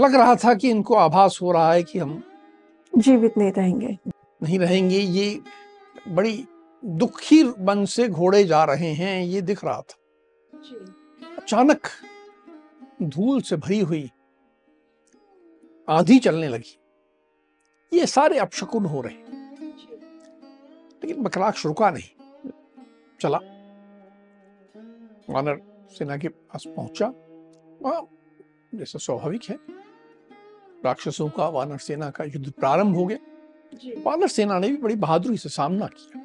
लग 0.00 0.14
रहा 0.14 0.34
था 0.34 0.54
कि 0.54 0.70
इनको 0.70 0.94
आभास 0.94 1.38
हो 1.42 1.52
रहा 1.52 1.72
है 1.72 1.82
कि 1.82 1.98
हम 1.98 2.22
जीवित 2.98 3.34
नहीं 3.38 3.52
रहेंगे। 3.52 3.98
नहीं 4.42 4.58
रहेंगे। 4.58 4.98
ये 4.98 5.42
बड़ी 6.08 6.46
दुखी 6.84 7.44
मन 7.44 7.84
से 7.84 8.08
घोड़े 8.08 8.44
जा 8.44 8.64
रहे 8.64 8.92
हैं 8.92 9.24
ये 9.24 9.40
दिख 9.40 9.64
रहा 9.64 9.80
था। 9.80 9.98
अचानक 11.38 11.80
धूल 13.02 13.40
से 13.40 13.56
भरी 13.56 13.80
हुई 13.80 14.10
आंधी 15.88 16.18
चलने 16.18 16.48
लगी। 16.48 16.79
ये 17.92 18.06
सारे 18.06 18.38
अपशकुन 18.38 18.84
हो 18.84 19.00
रहे 19.00 19.14
लेकिन 21.02 21.22
बकराक्ष 21.22 21.66
रुका 21.66 21.90
नहीं। 21.90 22.50
चला। 23.20 23.38
वानर 25.30 25.60
सेना 25.98 26.16
के 26.16 26.28
पास 26.28 26.64
पहुँचा। 26.66 27.12
जैसा 28.74 28.98
स्वाभाविक 28.98 29.44
है। 29.50 29.56
राक्षसों 30.84 31.28
का 31.28 31.48
वानर 31.48 31.78
सेना 31.78 32.10
का 32.10 32.24
युद्ध 32.24 32.50
प्रारंभ 32.50 32.96
हो 32.96 33.06
गया। 33.06 33.18
वानर 34.06 34.28
सेना 34.28 34.58
ने 34.58 34.68
भी 34.68 34.76
बड़ी 34.76 34.96
बहादुरी 34.96 35.36
से 35.36 35.48
सामना 35.48 35.86
किया। 35.86 36.20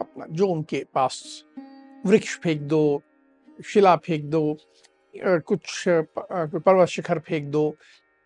अपना 0.00 0.26
जो 0.30 0.46
उनके 0.46 0.84
पास 0.94 1.44
वृक्ष 2.06 2.38
फेंक 2.38 2.60
दो 2.62 3.02
शिला 3.64 3.96
फेंक 3.96 4.24
दो 4.24 4.56
कुछ 5.16 5.84
पर्वत 5.88 6.88
शिखर 6.88 7.18
फेंक 7.18 7.48
दो 7.48 7.70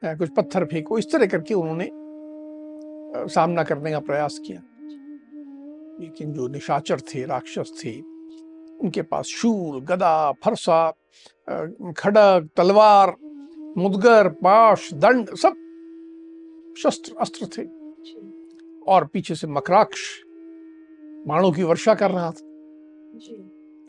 कुछ 0.05 0.31
पत्थर 0.37 0.65
फेंको 0.65 0.99
इस 0.99 1.13
तरह 1.13 1.27
करके 1.27 1.55
उन्होंने 1.55 1.91
सामना 3.17 3.63
करने 3.63 3.91
का 3.91 4.01
प्रयास 4.01 4.39
किया। 4.39 4.63
लेकिन 6.01 6.33
जो 6.33 6.49
निशाचर 6.49 7.01
थे, 7.01 7.25
राक्षस 7.25 7.83
थे, 7.85 8.01
उनके 8.81 9.03
पास 9.03 9.25
शूल, 9.25 9.81
गदा, 9.81 10.33
फरसा 10.33 10.91
खड़ग, 11.97 12.49
तलवार, 12.57 13.17
मुदगर, 13.77 14.29
पाश, 14.29 14.95
दंड 14.95 15.35
सब 15.35 15.55
शस्त्र, 16.79 17.15
अस्त्र 17.21 17.47
थे। 17.47 17.85
और 18.87 19.07
पीछे 19.07 19.35
से 19.35 19.47
मकराक्ष 19.47 20.01
बाणों 21.27 21.53
की 21.53 21.63
वर्षा 21.63 21.95
कर 21.95 22.11
रहा 22.11 22.31
था। 22.31 22.51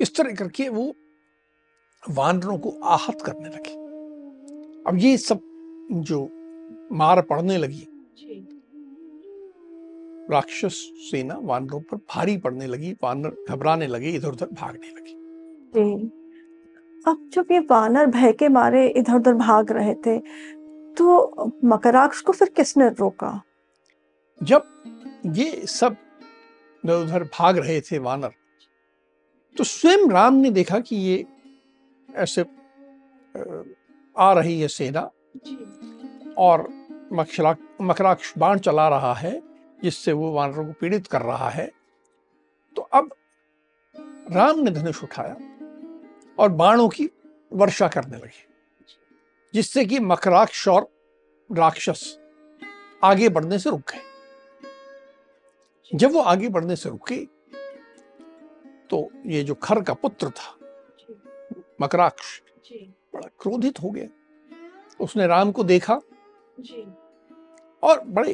इस 0.01 0.13
तरह 0.17 0.35
करके 0.35 0.69
वो 0.69 0.93
वानरों 2.09 2.57
को 2.57 2.69
आहत 2.69 3.21
करने 3.21 3.49
लगे। 3.49 3.73
अब 4.89 4.97
ये 4.97 5.17
सब 5.17 5.39
जो 5.91 6.29
मार 6.91 7.21
पड़ने 7.21 7.57
लगी 7.57 7.87
राक्षस 10.31 10.75
सेना 11.09 11.37
वानरों 11.41 11.79
पर 11.81 11.97
भारी 12.09 12.37
पड़ने 12.37 12.67
लगी 12.67 12.91
वानर 13.03 13.35
घबराने 13.49 13.87
लगे 13.87 14.11
इधर 14.11 14.29
उधर 14.29 14.47
भागने 14.53 14.89
लगे। 14.89 15.13
अब 17.07 17.29
जब 17.33 17.51
ये 17.51 17.59
वानर 17.71 18.05
भय 18.05 18.33
के 18.33 18.47
मारे 18.49 18.87
इधर 18.89 19.15
उधर 19.15 19.33
भाग 19.33 19.71
रहे 19.71 19.93
थे 20.05 20.17
तो 20.97 21.51
मकराक्ष 21.65 22.21
को 22.21 22.31
फिर 22.31 22.49
किसने 22.49 22.87
रोका? 22.89 23.41
जब 24.41 24.63
ये 25.35 25.65
सब 25.67 25.95
इधर 26.83 27.03
उधर 27.03 27.23
भाग 27.33 27.57
रहे 27.57 27.79
थे 27.81 27.97
वानर 27.99 28.31
तो 29.55 29.63
स्वयं 29.63 30.09
राम 30.11 30.33
ने 30.33 30.49
देखा 30.51 30.79
कि 30.79 30.95
ये 30.95 31.25
ऐसे 32.09 32.45
आ 34.17 34.31
रही 34.33 34.59
है 34.61 34.67
सेना 34.67 35.09
और 36.37 36.67
मकराक्ष 37.81 38.33
बाण 38.37 38.59
चला 38.59 38.87
रहा 38.89 39.13
है। 39.13 39.33
जिससे 39.85 40.11
वो 40.11 40.31
वानरों 40.31 40.65
को 40.65 40.73
पीड़ित 40.73 41.07
कर 41.07 41.21
रहा 41.21 41.49
है। 41.49 41.71
तो 42.75 42.81
अब 42.81 43.09
राम 44.31 44.59
ने 44.59 44.71
धनुष 44.71 45.03
उठाया 45.03 45.35
और 46.39 46.49
बाणों 46.51 46.87
की 46.89 47.09
वर्षा 47.51 47.87
करने 47.87 48.17
लगे 48.17 48.43
जिससे 49.53 49.85
कि 49.85 49.99
मकराक्ष 50.01 50.67
और 50.67 50.87
राक्षस 51.49 52.17
आगे 53.03 53.29
बढ़ने 53.29 53.59
से 53.59 53.69
रुक 53.69 53.81
गए। 53.91 54.01
जब 55.91 56.11
वो 56.11 56.21
आगे 56.23 56.49
बढ़ने 56.49 56.75
से 56.75 56.89
रुके 56.89 57.17
तो 58.89 59.09
ये 59.25 59.43
जो 59.43 59.55
खर 59.55 59.81
का 59.83 59.93
पुत्र 59.93 60.29
था 60.29 60.57
मकराक्ष 61.81 62.41
बड़ा 63.13 63.27
क्रोधित 63.39 63.79
हो 63.81 63.89
गया। 63.89 64.07
उसने 64.99 65.27
राम 65.27 65.51
को 65.51 65.63
देखा 65.63 65.95
और 67.83 68.01
बड़े 68.07 68.33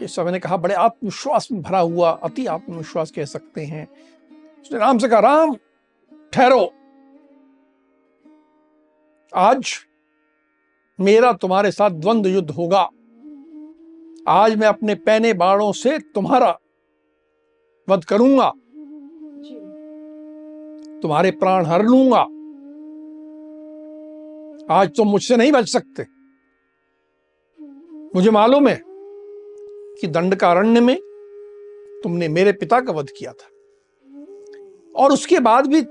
ये 0.00 0.08
सबने 0.08 0.38
कहा 0.38 0.56
बड़े 0.56 0.74
आत्मविश्वास 0.74 1.48
में 1.52 1.62
भरा 1.62 1.78
हुआ 1.78 2.10
अति 2.10 2.46
आत्मविश्वास 2.46 3.10
कह 3.10 3.24
सकते 3.24 3.60
हैं। 3.60 3.88
उसने 4.62 4.78
राम 4.78 4.98
से 4.98 5.08
कहा 5.08 5.20
राम 5.20 5.54
ठहरो। 6.32 6.72
आज 9.34 9.72
मेरा 11.00 11.32
तुम्हारे 11.32 11.70
साथ 11.70 11.90
द्वंद्व 11.90 12.30
युद्ध 12.30 12.50
होगा। 12.50 12.90
आज 14.28 14.56
मैं 14.56 14.66
अपने 14.66 14.94
पैने 14.94 15.32
बाणों 15.32 15.72
से 15.72 15.98
तुम्हारा 15.98 16.58
वध 17.88 18.04
करूँगा। 18.04 18.50
तुम्हारे 21.02 21.30
प्राण 21.30 21.66
हर 21.66 21.82
लूँगा। 21.82 22.20
आज 24.74 24.96
तुम 24.96 25.08
मुझसे 25.08 25.36
नहीं 25.36 25.52
बच 25.52 25.68
सकते। 25.68 26.06
मुझे 28.14 28.30
मालूम 28.30 28.68
है 28.68 28.89
कि 30.00 30.06
दंडकारण्य 30.06 30.80
में 30.80 30.96
तुमने 32.04 32.28
मेरे 32.28 32.52
पिता 32.52 32.80
का 32.80 32.92
वध 32.92 33.10
किया 33.18 33.32
था। 33.32 33.46
और 34.96 35.12
उसके 35.12 35.40
बाद 35.40 35.66
भी 35.66 35.82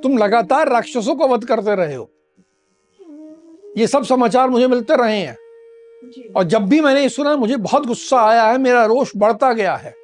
तुम 0.00 0.18
लगातार 0.18 0.68
राक्षसों 0.68 1.14
को 1.14 1.28
वध 1.28 1.44
करते 1.44 1.76
रहे 1.76 1.94
हो। 1.94 2.10
ये 3.78 3.86
सब 3.86 4.04
समाचार 4.04 4.48
मुझे 4.48 4.66
मिलते 4.66 4.96
रहे 4.96 5.18
हैं। 5.18 5.36
और 6.36 6.44
जब 6.44 6.62
भी 6.62 6.80
मैंने 6.80 7.08
सुना, 7.08 7.36
मुझे 7.36 7.56
बहुत 7.56 7.86
गुस्सा 7.86 8.20
आया 8.20 8.42
है, 8.42 8.58
मेरा 8.58 8.86
रोष 8.86 9.12
बढ़ता 9.16 9.52
गया 9.52 9.74
है। 9.74 9.94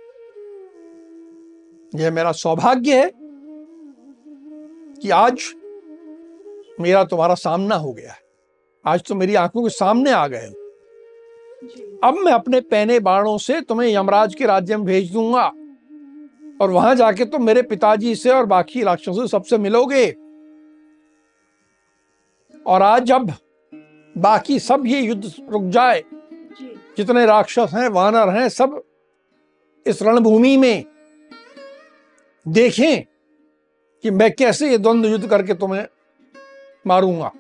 यह 1.94 2.10
मेरा 2.10 2.32
सौभाग्य 2.32 3.00
है 3.00 3.12
कि 5.02 5.10
आज 5.10 5.54
मेरा 6.80 7.04
तुम्हारा 7.04 7.34
सामना 7.34 7.75
हो 7.75 7.92
गया 7.92 8.12
है। 8.12 8.20
आज 8.87 9.02
तो 9.08 9.14
मेरी 9.14 9.34
आँखों 9.34 9.62
के 9.62 9.68
सामने 9.68 10.10
आ 10.10 10.26
गए 10.26 10.46
हो। 10.46 10.54
अब 12.04 12.14
मैं 12.14 12.33
अपने 12.33 12.61
पहने 12.61 12.99
बाणों 13.00 13.37
से 13.38 13.61
तुम्हें 13.61 13.88
यमराज 13.88 14.35
के 14.35 14.47
राज्य 14.47 14.76
में 14.76 14.87
भेज 14.87 15.12
दूँगा। 15.12 15.47
और 16.61 16.71
वहाँ 16.71 16.95
जाके 16.95 17.25
तुम 17.25 17.45
मेरे 17.45 17.62
पिताजी 17.62 18.14
से 18.14 18.30
और 18.30 18.47
बाकी 18.47 18.83
राक्षसों 18.83 19.14
से 19.14 19.26
सबसे 19.28 19.59
मिलोगे। 19.59 20.11
और 22.66 22.83
आज 22.83 23.02
जब 23.02 23.33
बाकी 24.16 24.59
सब 24.59 24.87
ये 24.87 25.00
युद्ध 25.00 25.33
रुक 25.50 25.64
जाए 25.64 26.02
जितने 26.97 27.26
राक्षस 27.26 27.71
हैं 27.75 27.88
वानर 27.88 28.28
हैं 28.28 28.49
सब 28.49 28.83
इस 29.87 30.02
रणभूमि 30.02 30.57
में 30.57 30.85
देखें 32.47 33.02
कि 34.04 34.11
मैं 34.11 34.30
कैसे 34.33 34.71
ये 34.71 34.78
द्वंद्व 34.78 35.09
युद्ध 35.09 35.28
करके 35.28 35.54
तुम्हें 35.54 35.87
मारूँगा। 36.87 37.30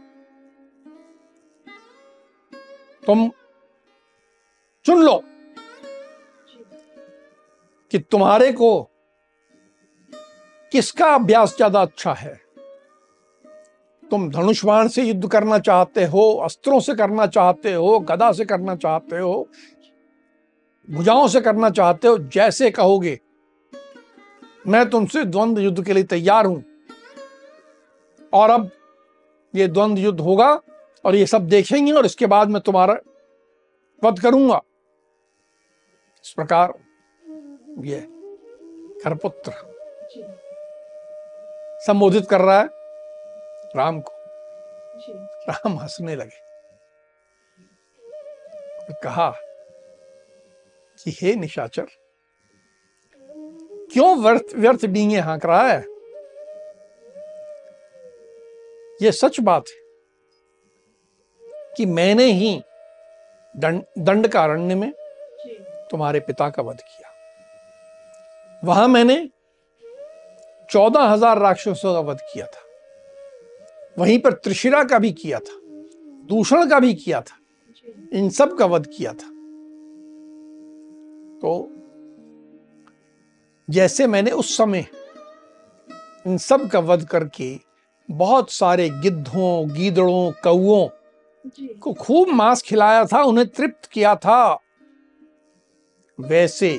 तुम 3.02 3.30
चुन 4.90 5.02
लो 5.02 5.22
कि 7.92 7.98
तुम्हारे 7.98 8.52
को 8.52 8.82
किसका 10.72 11.06
अभ्यास 11.06 11.54
ज़्यादा 11.56 11.82
अच्छा 11.82 12.12
है? 12.12 12.34
तुम 14.10 14.28
धनुष 14.30 14.62
से 14.94 15.02
युद्ध 15.02 15.28
करना 15.28 15.58
चाहते 15.58 16.04
हो, 16.04 16.32
अस्त्रों 16.34 16.80
से 16.80 16.94
करना 16.94 17.26
चाहते 17.26 17.72
हो, 17.72 17.98
गदा 18.00 18.30
से 18.32 18.44
करना 18.44 18.74
चाहते 18.76 19.18
हो, 19.18 19.48
भुजाओं 20.88 21.28
से 21.28 21.40
करना 21.40 21.70
चाहते 21.70 22.08
हो, 22.08 22.18
जैसे 22.18 22.70
कहोगे, 22.70 23.18
मैं 24.66 24.88
तुमसे 24.90 25.24
द्वंद्व 25.24 25.60
युद्ध 25.60 25.84
के 25.84 25.92
लिए 25.92 26.04
तैयार 26.04 26.46
हूँ। 26.46 26.64
और 28.32 28.50
अब 28.50 28.70
ये 29.54 29.68
द्वंद्व 29.68 30.02
युद्ध 30.02 30.20
होगा 30.20 30.50
और 31.04 31.14
ये 31.14 31.26
सब 31.26 31.46
देखेंगे 31.46 31.92
और 31.92 32.06
इसके 32.06 32.26
बाद 32.26 32.50
मैं 32.50 32.62
तुम्हारा 32.62 32.96
वध 34.02 34.18
करूँगा। 34.18 34.60
इस 36.24 36.32
प्रकार 36.32 36.72
ये 37.84 38.00
खरपुत्र 39.04 39.52
संबोधित 41.82 42.26
कर 42.30 42.40
रहा 42.40 42.60
है 42.60 42.68
राम 43.76 44.00
को 44.00 44.12
राम 45.48 45.78
हंसने 45.78 46.16
लगे 46.16 46.48
कहा 49.02 49.30
कि 50.98 51.16
हे 51.20 51.34
निशाचर 51.36 51.86
क्यों 53.92 54.16
व्यर्थ 54.22 54.54
व्यर्थ 54.54 54.84
डींगे 54.86 55.20
हाँक 55.20 55.46
रहा 55.46 55.68
है 55.68 55.84
यह 59.02 59.10
सच 59.10 59.40
बात 59.40 59.68
है 59.68 59.78
कि 61.76 61.86
मैंने 61.88 62.24
ही 62.32 62.60
दंड 63.54 63.84
दंड 63.98 64.26
कारण्य 64.28 64.74
में 64.74 64.92
तुम्हारे 65.90 66.20
पिता 66.20 66.48
का 66.50 66.62
वध 66.62 66.76
किया। 66.78 67.08
वहाँ 68.62 68.88
मैंने 68.88 69.28
चौदह 70.68 71.02
हज़ार 71.02 71.38
राक्षसों 71.38 71.92
का 71.94 72.00
वध 72.02 72.18
किया 72.32 72.46
था। 72.46 72.62
वहीं 73.98 74.18
पर 74.18 74.32
त्रिशिरा 74.34 74.82
का 74.84 74.98
भी 74.98 75.10
किया 75.12 75.38
था 75.38 75.58
दूषण 76.28 76.68
का 76.70 76.78
भी 76.80 76.94
किया 76.94 77.20
था 77.20 77.36
इन 78.12 78.28
सब 78.30 78.56
का 78.58 78.66
वध 78.66 78.86
किया 78.88 79.12
था। 79.12 79.28
तो 81.40 81.68
जैसे 83.68 84.06
मैंने 84.06 84.30
उस 84.32 84.56
समय 84.56 84.86
इन 86.26 86.38
सब 86.38 86.68
का 86.68 86.78
वध 86.80 87.04
करके 87.04 87.58
बहुत 88.08 88.50
सारे 88.50 88.88
गिद्धों 88.92 89.74
गीदड़ों 89.74 90.30
कौओं 90.42 90.88
को 91.82 91.92
खूब 91.94 92.28
मांस 92.30 92.62
खिलाया 92.62 93.04
था 93.04 93.22
उन्हें 93.22 93.46
तृप्त 93.48 93.86
किया 93.86 94.14
था। 94.16 94.58
वैसे 96.20 96.70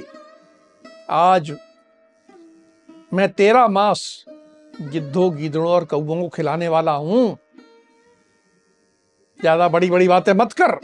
आज 1.09 1.51
मैं 3.13 3.27
तेरा 3.33 3.67
मांस 3.67 4.25
गिद्धों, 4.81 5.35
गीदड़ों 5.37 5.69
और 5.69 5.85
कौओं 5.85 6.21
को 6.21 6.27
खिलाने 6.29 6.67
वाला 6.67 6.91
हूँ। 6.91 7.37
ज़्यादा 9.39 9.67
बड़ी 9.67 9.89
बड़ी 9.89 10.07
बातें 10.07 10.33
मत 10.33 10.53
कर। 10.61 10.77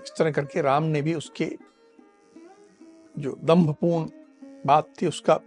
इस 0.00 0.12
तरह 0.18 0.30
करके 0.30 0.62
राम 0.62 0.82
ने 0.82 1.02
भी 1.02 1.14
उसके 1.14 1.50
जो 3.18 3.36
दम्भपूर्ण 3.44 4.06
बात 4.66 4.92
थी, 5.02 5.06
उसका 5.06 5.40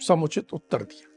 समुचित 0.00 0.54
उत्तर 0.54 0.82
दिया। 0.82 1.08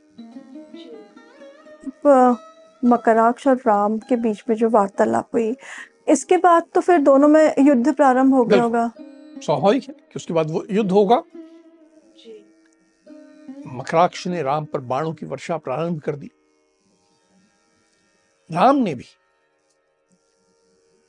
मकराक्ष 2.83 3.47
और 3.47 3.55
राम 3.57 3.97
के 3.99 4.15
बीच 4.15 4.43
में 4.49 4.55
जो 4.55 4.69
वार्तालाप 4.69 5.29
हुई 5.33 5.55
इसके 6.09 6.37
बाद 6.37 6.63
तो 6.75 6.81
फिर 6.81 6.97
दोनों 6.99 7.27
में 7.27 7.53
युद्ध 7.59 7.95
प्रारंभ 7.95 8.33
हो 8.33 8.43
गया 8.45 8.63
होगा। 8.63 8.91
स्वाभाविक 9.43 9.83
है 9.83 9.93
कि 9.93 10.15
उसके 10.15 10.33
बाद 10.33 10.51
वो 10.51 10.65
युद्ध 10.71 10.91
होगा। 10.91 11.23
मकराक्ष 13.67 14.27
ने 14.27 14.41
राम 14.43 14.65
पर 14.65 14.79
बाणों 14.81 15.13
की 15.13 15.25
वर्षा 15.25 15.57
प्रारंभ 15.57 16.01
कर 16.01 16.15
दी। 16.15 16.31
राम 18.49 18.75
ने 18.75 18.93
भी 18.95 19.05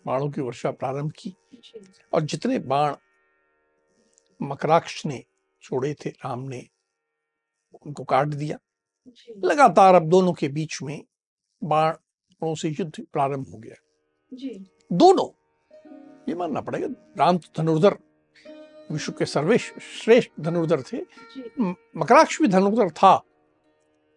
बाणों 0.04 0.30
की 0.30 0.40
वर्षा 0.40 0.70
प्रारंभ 0.70 1.12
की 1.18 1.34
और 2.12 2.20
जितने 2.22 2.58
बाण 2.58 2.94
मकराक्ष 4.40 5.04
ने 5.06 5.24
छोड़े 5.62 5.94
थे 5.94 6.10
राम 6.10 6.40
ने 6.40 6.62
उनको 7.86 8.04
काट 8.04 8.26
दिया। 8.26 8.58
लगातार 9.44 9.94
अब 9.94 10.08
दोनों 10.08 10.32
के 10.32 10.48
बीच 10.48 10.78
में 10.82 11.02
बाणों 11.62 12.54
से 12.54 12.68
युद्ध 12.68 13.06
प्रारंभ 13.12 13.46
हो 13.52 13.58
गया। 13.58 13.74
दोनों। 14.32 15.28
ये 16.28 16.34
मानना 16.34 16.60
पड़ेगा 16.60 16.88
राम 17.18 17.38
तो 17.38 17.62
धनुर्धर 17.62 17.96
विश्व 18.92 19.12
के 19.12 19.26
सर्वेश्व 19.26 19.80
श्रेष्ठ 19.80 20.30
धनुर्धर 20.40 20.82
थे। 20.82 20.98
मकराक्ष 21.96 22.40
भी 22.42 22.48
धनुर्धर 22.48 22.90
था 22.90 23.14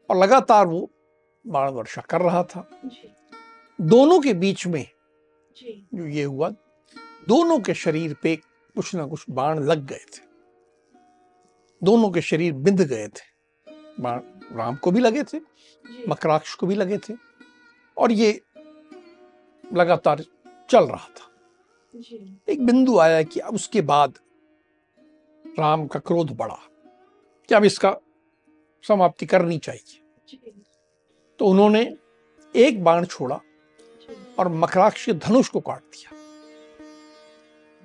और 0.10 0.18
लगातार 0.18 0.68
वो 0.68 0.90
बाण 1.46 1.70
वर्षा 1.70 2.02
कर 2.02 2.22
रहा 2.22 2.44
था। 2.44 2.70
दोनों 3.82 4.20
के 4.20 4.34
बीच 4.34 4.68
में 4.68 4.86
जो। 5.58 6.06
ये 6.08 6.24
हुआ 6.24 6.50
दोनों 7.28 7.60
के 7.60 7.74
शरीर 7.74 8.14
पे 8.14 8.36
कुछ 8.76 8.94
ना 8.96 9.06
कुछ 9.08 9.26
बाण 9.30 9.60
लग 9.60 9.86
गए 9.86 10.06
थे। 10.08 10.22
दोनों 11.84 12.10
के 12.12 12.22
शरीर 12.22 12.54
बिंद 12.54 12.82
गए 12.82 13.08
थे। 13.08 13.30
बाण 14.00 14.22
राम 14.52 14.76
को 14.76 14.92
भी 14.92 15.00
लगे 15.00 15.24
थे 15.24 15.40
मकराक्ष 16.10 16.56
को 16.56 16.68
भी 16.68 16.76
लगे 16.76 16.98
थे। 16.98 17.14
और 17.98 18.12
ये 18.12 18.42
लगातार 19.74 20.24
चल 20.70 20.86
रहा 20.86 21.08
था। 21.08 21.30
जी। 21.96 22.40
एक 22.50 22.66
बिंदु 22.66 22.98
आया 23.00 23.24
कि 23.24 23.40
अब 23.40 23.56
उसके 23.56 23.82
बाद 23.82 24.20
राम 25.60 25.88
का 25.88 26.00
क्रोध 26.00 26.32
बढ़ा 26.32 26.60
कि 27.50 27.56
अब 27.56 27.64
इसका 27.64 27.96
समाप्ति 28.84 29.26
करनी 29.26 29.58
चाहिए। 29.58 30.00
तो 31.40 31.46
उन्होंने 31.46 31.98
एक 32.56 32.84
बाण 32.84 33.06
छोड़ा 33.06 33.42
और 34.40 34.48
मकराक्ष 34.48 35.10
धनुष 35.10 35.50
को 35.50 35.60
काट 35.60 35.82
दिया। 35.82 36.12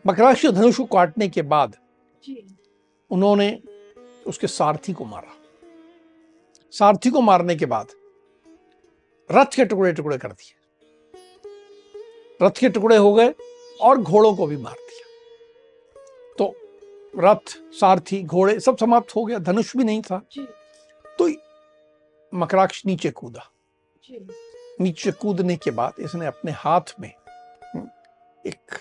मकराक्ष 0.07 0.47
धनुष 0.47 0.77
को 0.77 0.85
काटने 0.85 1.29
के 1.29 1.43
बाद 1.43 1.77
उन्होंने 3.11 3.63
उसके 4.27 4.47
सारथी 4.47 4.93
को 4.93 5.05
मारा। 5.05 5.35
सारथी 6.71 7.11
को 7.11 7.21
मारने 7.21 7.57
के 7.57 7.67
बाद 7.67 7.87
रथ 9.31 9.57
के 9.57 9.65
टुकड़े 9.65 9.93
टुकड़े 9.93 10.19
कर 10.19 10.33
दिए। 10.33 10.66
रथ 12.43 12.51
के 12.51 12.69
टुकड़े 12.69 12.97
हो 12.97 13.15
गए 13.15 13.35
और 13.81 13.99
घोड़ों 13.99 14.35
को 14.37 14.47
भी 14.47 14.57
मार 14.57 14.75
दिया। 14.75 16.35
तो 16.39 16.55
रथ 17.19 17.57
सारथी 17.73 18.23
घोड़े 18.23 18.61
सब 18.61 18.77
समाप्त 18.77 19.15
हो 19.17 19.25
गया 19.25 19.39
धनुष 19.39 19.77
भी 19.77 19.85
नहीं 19.85 20.03
था। 20.03 20.23
तो 21.19 21.29
मकराक्ष 22.33 22.87
नीचे 22.87 23.11
कूदा। 23.11 23.51
नीचे 24.81 25.11
कूदने 25.13 25.57
के 25.57 25.71
बाद 25.71 25.93
इसने 26.01 26.27
अपने 26.27 26.53
हाथ 26.53 26.95
में 27.01 27.13
एक 28.47 28.79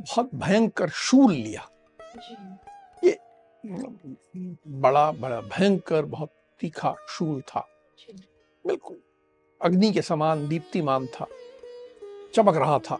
बहुत 0.00 0.30
भयंकर 0.34 0.88
शूल 0.88 1.32
लिया। 1.32 1.68
ये 3.04 3.18
बड़ा 4.68 5.10
बड़ा 5.12 5.40
भयंकर 5.40 6.04
बहुत 6.04 6.32
तीखा 6.60 6.94
शूल 7.08 7.40
था। 7.40 7.68
बिल्कुल 8.64 9.00
अग्नि 9.60 9.92
के 9.92 10.02
समान 10.02 10.48
दीप्तिमान 10.48 11.06
था। 11.06 11.26
चमक 12.34 12.56
रहा 12.56 12.78
था। 12.78 12.98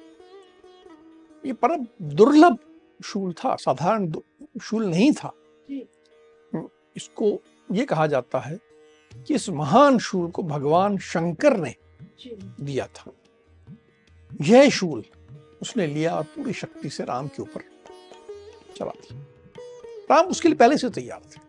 ये 1.47 1.53
परम 1.53 1.87
दुर्लभ 2.03 2.59
शूल 3.05 3.33
था 3.33 3.57
साधारण 3.57 4.13
शूल 4.63 4.87
नहीं 4.87 5.13
था। 5.13 5.33
इसको 6.97 7.43
ये 7.73 7.85
कहा 7.85 8.07
जाता 8.07 8.39
है 8.39 8.59
कि 9.27 9.35
इस 9.35 9.49
महान 9.49 9.99
शूल 9.99 10.31
को 10.31 10.43
भगवान 10.43 10.99
शंकर 10.99 11.57
ने 11.57 11.75
दिया 12.61 12.87
था। 12.87 13.13
यह 14.43 14.71
शूल 14.71 15.05
उसने 15.63 15.87
लिया 15.87 16.17
और 16.17 16.23
पूरी 16.23 16.53
शक्ति 16.53 16.91
से 16.91 17.05
राम 17.05 17.29
के 17.29 17.43
ऊपर 17.43 17.61
चला 18.77 18.91
दिया। 18.91 19.25
राम 20.11 20.27
उसके 20.27 20.49
लिए 20.49 20.57
पहले 20.57 20.77
से 20.79 20.91
तैयार 20.91 21.21
थे। 21.21 21.41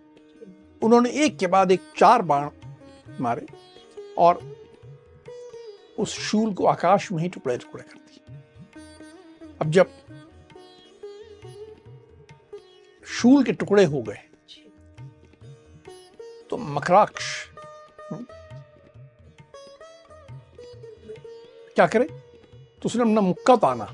उन्होंने 0.81 1.09
एक 1.09 1.37
के 1.37 1.47
बाद 1.47 1.71
एक 1.71 1.81
चार 1.97 2.21
बाण 2.21 2.49
मारे 3.21 3.45
और 4.17 4.57
उस 5.97 6.19
शूल 6.19 6.53
को 6.53 6.65
आकाश 6.65 7.11
में 7.11 7.21
ही 7.23 7.29
टुकड़े 7.29 7.57
टुकड़े 7.57 7.83
कर 7.83 7.99
दिए 7.99 8.37
अब 9.61 9.71
जब 9.71 9.91
शूल 13.07 13.43
के 13.43 13.51
टुकड़े 13.51 13.83
हो 13.83 14.01
गए 14.01 14.19
तो 16.49 16.57
मकराक्ष 16.57 17.23
क्या 21.75 21.87
करे? 21.87 22.03
तो 22.03 22.85
उसने 22.85 23.01
अपना 23.01 23.21
मुक्का 23.21 23.55
ताना 23.55 23.85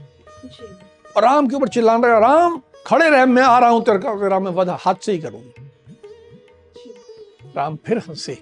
और 1.16 1.24
राम 1.24 1.48
के 1.48 1.56
ऊपर 1.56 1.68
चिल्लाने 1.68 2.08
लगा 2.08 2.18
राम 2.20 2.62
खड़े 2.88 3.10
रहे 3.10 3.26
मैं 3.26 3.44
आ 3.44 3.58
रहा 3.60 3.70
हूँ 3.70 3.84
तेरे 3.84 4.00
का 4.00 4.16
तेरा 4.16 4.40
मैं 4.40 4.52
वध 4.52 4.70
हाथ 4.70 4.96
से 4.96 5.12
ही 5.12 5.20
करूँगा। 5.20 5.70
राम 7.56 7.76
फिर 7.76 7.98
हंसे 7.98 8.36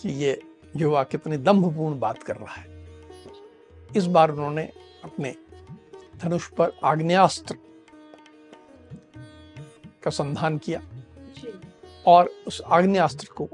कि 0.00 0.08
ये 0.08 0.40
युवा 0.76 1.04
कितनी 1.04 1.36
दम्भपूर्ण 1.36 1.98
बात 1.98 2.22
कर 2.22 2.36
रहा 2.36 2.54
है। 2.54 2.86
इस 3.96 4.06
बार 4.06 4.30
उन्होंने 4.30 4.72
अपने 5.04 5.36
धनुष 6.16 6.48
पर 6.48 6.72
आग्नेस्त्र 6.84 7.56
का 10.02 10.10
संधान 10.10 10.58
किया 10.58 10.82
और 12.06 12.30
उस 12.46 12.62
आग्नेस्त्र 12.66 13.28
को 13.40 13.48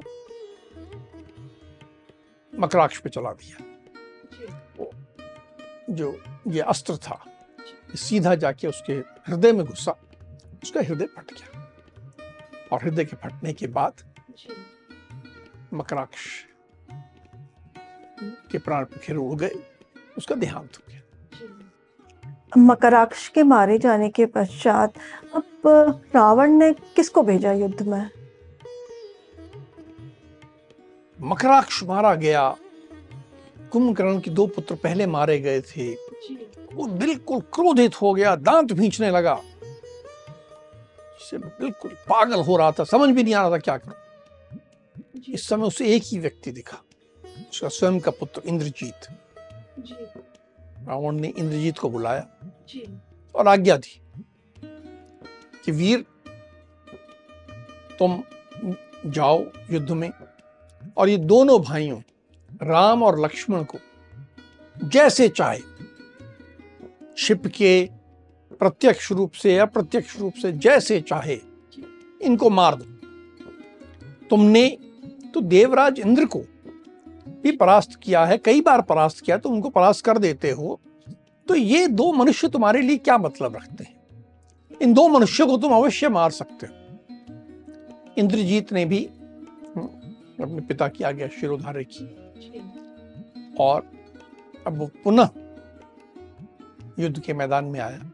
मकराक्ष 2.55 2.99
पे 2.99 3.09
चला 3.09 3.33
दिया। 3.33 3.65
जो। 5.91 6.21
ये 6.49 6.61
अस्त्र 6.61 6.97
था 6.97 7.25
सीधा 7.95 8.35
जाके 8.35 8.69
उसके 8.69 8.93
हृदय 9.29 9.53
में 9.53 9.67
घुसा 9.67 9.93
उसका 10.63 10.81
हृदय 10.81 11.07
फट 11.07 11.25
गया। 11.25 11.73
और 12.73 12.83
हृदय 12.83 13.05
के 13.05 13.17
फटने 13.17 13.53
के 13.53 13.67
बाद 13.67 13.93
मकराक्ष 15.75 16.48
के 18.25 18.59
प्राण 18.59 18.85
फिर 18.85 19.17
उड़ 19.17 19.39
गए। 19.39 19.51
उसका 20.19 20.35
देहांत 20.35 20.71
हो 20.77 20.85
गया। 20.89 21.03
मकराक्ष 22.59 23.29
के 23.29 23.43
मारे 23.43 23.79
जाने 23.79 24.09
के 24.09 24.27
पश्चात 24.27 24.95
अब 25.35 25.63
रावण 26.15 26.51
ने 26.51 26.73
किसको 26.73 27.23
भेजा 27.23 27.53
युद्ध 27.53 27.83
में? 27.83 28.11
मकराक्ष 31.21 31.83
मारा 31.83 32.15
गया। 32.15 32.57
कुंभकर्ण 33.73 34.21
के 34.21 34.31
दो 34.31 34.47
पुत्र 34.47 34.75
पहले 34.75 35.07
मारे 35.07 35.41
गए 35.41 35.61
थे। 35.61 35.95
वो 36.75 36.87
बिल्कुल 36.87 37.41
क्रोधित 37.41 38.03
हो 38.03 38.15
गया 38.15 38.37
दांत 38.37 38.73
भींचने 38.73 39.11
लगा। 39.11 39.43
से 41.21 41.39
बिल्कुल 41.39 41.91
पागल 41.91 42.41
हो 42.41 42.57
रहा 42.57 42.73
था 42.73 42.85
समझ 42.85 43.11
भी 43.11 43.23
नहीं 43.23 43.35
आ 43.35 43.41
रहा 43.43 43.51
था 43.51 43.59
क्या 43.59 43.77
करूँ। 43.77 43.95
इस 45.29 45.49
समय 45.49 45.67
उसे 45.67 45.87
एक 45.87 46.03
ही 46.07 46.19
व्यक्ति 46.19 46.51
दिखा। 46.51 46.83
स्वयं 47.53 48.01
का 48.01 48.11
पुत्र 48.11 48.43
इंद्रजीत। 48.47 49.09
रावण 50.89 51.15
ने 51.15 51.29
इंद्रजीत 51.29 51.79
को 51.79 51.91
बुलाया। 51.91 52.27
जी। 52.69 52.99
और 53.35 53.49
आज्ञा 53.49 53.77
दी 53.77 54.01
कि 55.65 55.73
वीर 55.73 56.05
तुम 57.99 58.23
जाओ 59.07 59.45
युद्ध 59.71 59.91
में। 59.91 60.11
और 60.97 61.09
ये 61.09 61.17
दोनों 61.17 61.61
भाइयों 61.63 62.01
राम 62.63 63.03
और 63.03 63.21
लक्ष्मण 63.21 63.65
को 63.65 63.79
जैसे 64.85 65.29
चाहे 65.29 65.61
शिप 67.19 67.47
के 67.47 67.89
प्रत्यक्ष 68.53 69.13
रूप 69.13 69.33
से 69.33 69.59
अप्रत्यक्ष 69.59 70.19
रूप 70.19 70.35
से 70.35 70.53
जैसे 70.53 71.01
चाहे 71.01 71.39
इनको 72.23 72.51
मार 72.51 72.77
दो। 72.77 72.85
तुमने 74.31 74.79
तो 75.35 75.41
देवराज 75.41 76.01
इंद्र 76.01 76.25
को 76.25 76.43
भी 77.43 77.57
परास्त 77.57 77.95
किया 78.03 78.25
है 78.25 78.39
कई 78.39 78.61
बार 78.61 78.83
परास्त 78.83 79.25
किया 79.25 79.39
तो 79.39 79.49
उनको 79.49 79.71
परास्त 79.71 80.05
कर 80.05 80.19
देते 80.19 80.51
हो। 80.51 80.81
तो 81.49 81.55
ये 81.55 81.87
दो 81.87 82.13
मनुष्य 82.13 82.49
तुम्हारे 82.49 82.83
लिए 82.83 82.97
क्या 82.97 83.19
मतलब 83.19 83.57
रखते 83.57 83.85
हैं? 83.85 83.97
इन 84.83 84.95
दो 84.95 85.09
मनुष्यों 85.09 85.47
को 85.47 85.57
तुम 85.57 85.73
अवश्य 85.73 86.09
मार 86.09 86.31
सकते 86.31 86.67
हो। 86.67 86.73
इंद्रजीत 88.19 88.73
ने 88.73 88.85
भी 88.85 89.11
हम्म, 89.77 90.45
अपने 90.45 90.61
पिता 90.61 90.89
की 90.89 91.05
आज्ञा 91.05 91.29
शिरोधार्य 91.29 91.85
की। 91.85 92.05
और 93.61 93.91
अब 94.67 94.79
वो 94.79 94.91
पुनः 95.05 95.29
युद्ध 96.99 97.21
के 97.21 97.33
मैदान 97.33 97.65
में 97.65 97.81
आया। 97.81 98.11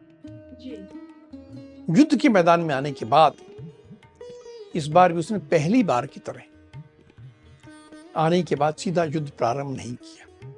युद्ध 1.91 2.17
के 2.17 2.29
मैदान 2.29 2.61
में 2.61 2.75
आने 2.75 2.93
के 2.93 3.05
बाद 3.05 3.33
इस 4.75 4.87
बार 4.87 5.13
भी 5.13 5.19
उसने 5.19 5.39
पहली 5.39 5.83
बार 5.83 6.07
की 6.07 6.21
तरह 6.21 6.43
आने 8.17 8.43
के 8.43 8.55
बाद 8.55 8.75
सीधा 8.75 9.05
युद्ध 9.05 9.31
प्रारंभ 9.31 9.77
नहीं 9.77 9.95
किया। 9.95 10.53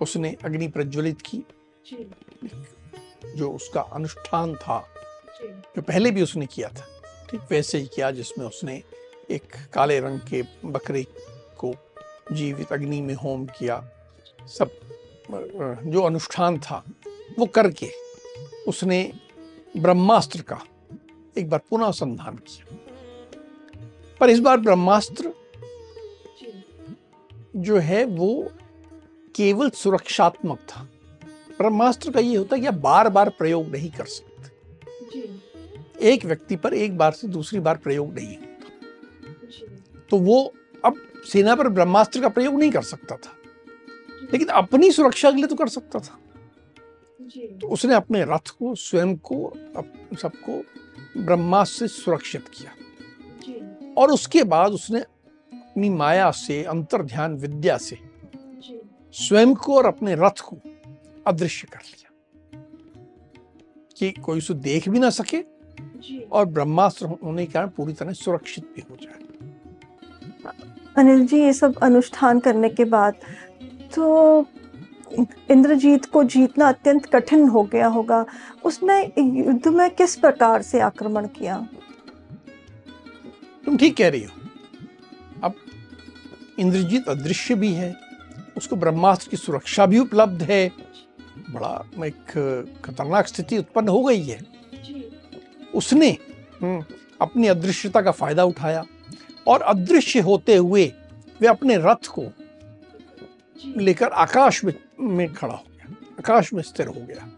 उसने 0.00 0.36
अग्नि 0.44 0.68
प्रज्वलित 0.68 1.20
की 1.20 1.44
जो। 3.36 3.50
उसका 3.50 3.80
अनुष्ठान 3.80 4.54
था 4.54 4.78
जो 5.42 5.82
पहले 5.82 6.10
भी 6.10 6.22
उसने 6.22 6.46
किया 6.46 6.68
था। 6.68 6.86
ठीक 7.30 7.40
वैसे 7.50 7.78
ही 7.78 7.86
किया 7.86 8.10
जिसमें 8.10 8.46
उसने 8.46 8.82
एक 9.30 9.54
काले 9.72 10.00
रंग 10.00 10.20
के 10.20 10.42
बकरे 10.64 11.02
को 11.58 11.74
जीवित 12.32 12.72
अग्नि 12.72 13.00
में 13.00 13.14
होम 13.14 13.46
किया। 13.46 13.82
सब 14.48 14.70
जो 15.84 16.02
अनुष्ठान 16.02 16.58
था 16.60 16.84
वो 17.38 17.46
करके 17.46 17.90
उसने 18.68 19.12
ब्रह्मास्त्र 19.76 20.42
का 20.42 20.60
एक 21.38 21.48
बार 21.50 21.60
पुनः 21.70 21.90
संधान 21.90 22.36
किया। 22.36 22.76
पर 24.20 24.30
इस 24.30 24.38
बार 24.38 24.56
ब्रह्मास्त्र 24.56 25.32
जो 27.56 27.78
है 27.78 28.04
वो 28.04 28.52
केवल 29.36 29.70
सुरक्षात्मक 29.70 30.58
था। 30.58 30.88
ब्रह्मास्त्र 31.58 32.10
का 32.10 32.20
ये 32.20 32.36
होता 32.36 32.56
है 32.56 32.62
कि 32.62 32.68
आप 32.68 32.74
बार 32.74 33.08
बार 33.08 33.28
प्रयोग 33.28 33.66
नहीं 33.66 33.90
कर 33.90 34.04
सकते। 34.04 34.34
एक 36.00 36.24
व्यक्ति 36.24 36.56
पर 36.56 36.74
एक 36.74 36.98
बार 36.98 37.12
से 37.12 37.28
दूसरी 37.28 37.60
बार 37.60 37.76
प्रयोग 37.76 38.14
नहीं 38.14 38.36
होता। 38.36 38.86
तो 40.10 40.18
वो 40.18 40.54
अब 40.84 40.94
सेना 41.32 41.54
पर 41.54 41.68
ब्रह्मास्त्र 41.68 42.20
का 42.20 42.28
प्रयोग 42.28 42.54
नहीं 42.54 42.70
कर 42.70 42.82
सकता 42.82 43.16
था। 43.16 43.36
लेकिन 44.32 44.48
अपनी 44.48 44.90
सुरक्षा 44.90 45.30
के 45.30 45.36
लिए 45.36 45.46
तो 45.46 45.54
कर 45.54 45.68
सकता 45.68 45.98
था। 45.98 46.18
तो 47.60 47.68
उसने 47.68 47.94
अपने 47.94 48.24
रथ 48.24 48.48
को 48.48 48.74
स्वयं 48.74 49.16
को 49.16 49.52
सबको 50.22 50.64
ब्रह्मास्त्र 51.16 51.86
से 51.86 52.02
सुरक्षित 52.02 52.48
किया। 52.48 52.70
और 53.96 54.10
उसके 54.10 54.44
बाद 54.44 54.72
उसने 54.72 55.04
अपनी 55.74 55.88
माया 55.90 56.30
से 56.30 56.62
अंतर 56.62 57.02
ध्यान 57.02 57.34
विद्या 57.34 57.76
से 57.76 57.96
स्वयं 59.14 59.54
को 59.54 59.76
और 59.76 59.86
अपने 59.86 60.14
रथ 60.14 60.40
को 60.40 60.56
अदृश्य 61.26 61.66
कर 61.72 61.78
लिया। 61.84 62.10
कि 63.98 64.10
कोई 64.20 64.38
उसे 64.38 64.54
देख 64.54 64.88
भी 64.88 64.98
ना 64.98 65.10
सके 65.10 65.40
और 66.32 66.44
ब्रह्मास्त्र 66.46 67.06
होने 67.06 67.46
के 67.46 67.52
कारण 67.52 67.68
पूरी 67.68 67.92
तरह 67.92 68.12
सुरक्षित 68.12 68.64
भी 68.76 68.82
हो 68.90 68.96
जाए। 69.02 69.18
अनिल 70.96 71.26
जी 71.26 71.40
ये 71.40 71.52
सब 71.52 71.78
अनुष्ठान 71.82 72.40
करने 72.40 72.68
के 72.68 72.84
बाद 72.84 73.14
तो 73.94 74.06
इंद्रजीत 75.50 76.04
को 76.04 76.24
जीतना 76.24 76.68
अत्यंत 76.68 77.06
कठिन 77.06 77.48
हो 77.48 77.62
गया 77.64 77.86
होगा। 77.86 78.24
उसने 78.64 79.02
युद्ध 79.18 79.68
में 79.68 79.90
किस 79.90 80.16
प्रकार 80.16 80.62
से 80.62 80.80
आक्रमण 80.80 81.26
किया? 81.26 81.66
तुम 83.64 83.76
ठीक 83.76 83.96
कह 83.96 84.08
रही 84.08 84.22
हो। 84.22 84.43
इंद्रजीत 86.58 87.08
अदृश्य 87.08 87.54
भी 87.54 87.72
है। 87.72 87.96
उसको 88.56 88.76
ब्रह्मास्त्र 88.76 89.28
की 89.30 89.36
सुरक्षा 89.36 89.86
भी 89.86 89.98
उपलब्ध 89.98 90.42
है। 90.42 90.72
बड़ा 91.50 91.84
एक 92.06 92.24
खतरनाक 92.84 93.26
स्थिति 93.26 93.58
उत्पन्न 93.58 93.88
हो 93.88 94.04
गई 94.04 94.22
है। 94.22 94.40
उसने 95.74 96.10
हम्म, 96.62 96.84
अपनी 97.20 97.46
अदृश्यता 97.46 98.02
का 98.02 98.10
फ़ायदा 98.10 98.44
उठाया 98.44 98.84
और 99.46 99.62
अदृश्य 99.62 100.20
होते 100.20 100.56
हुए 100.56 100.92
वे 101.40 101.46
अपने 101.46 101.76
रथ 101.76 102.06
को 102.18 102.24
लेकर 103.76 104.08
आकाश 104.08 104.64
में, 104.64 104.74
में 105.00 105.34
खड़ा 105.34 105.54
हो 105.54 105.64
गया। 105.70 105.96
आकाश 106.18 106.52
में 106.52 106.62
स्थिर 106.62 106.86
हो 106.86 107.00
गया। 107.00 107.30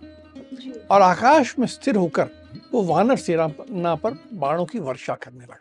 और 0.90 1.02
आकाश 1.02 1.58
में 1.58 1.66
स्थिर 1.66 1.96
होकर 1.96 2.28
वो 2.72 2.82
वानर 2.82 3.16
सेना 3.16 3.94
पर 3.94 4.18
बाणों 4.32 4.64
की 4.64 4.78
वर्षा 4.78 5.14
करने 5.14 5.44
लगा। 5.44 5.58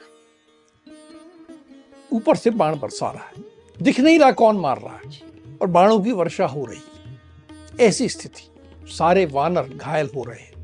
ऊपर 2.15 2.35
से 2.35 2.49
बाण 2.49 2.79
बरसा 2.79 3.11
रहा 3.11 3.25
है। 3.25 3.33
दिख 3.81 3.99
नहीं 3.99 4.19
रहा 4.19 4.31
कौन 4.31 4.57
मार 4.57 4.81
रहा 4.81 4.95
है। 4.95 5.21
और 5.61 5.67
बाणों 5.67 5.99
की 5.99 6.11
वर्षा 6.11 6.45
हो 6.45 6.65
रही 6.65 6.79
है। 6.79 7.19
ऐसी 7.87 8.09
स्थिति। 8.09 8.51
सारे 8.87 9.25
वानर 9.25 9.63
घायल 9.63 10.09
हो 10.15 10.23
रहे 10.23 10.39
हैं। 10.39 10.55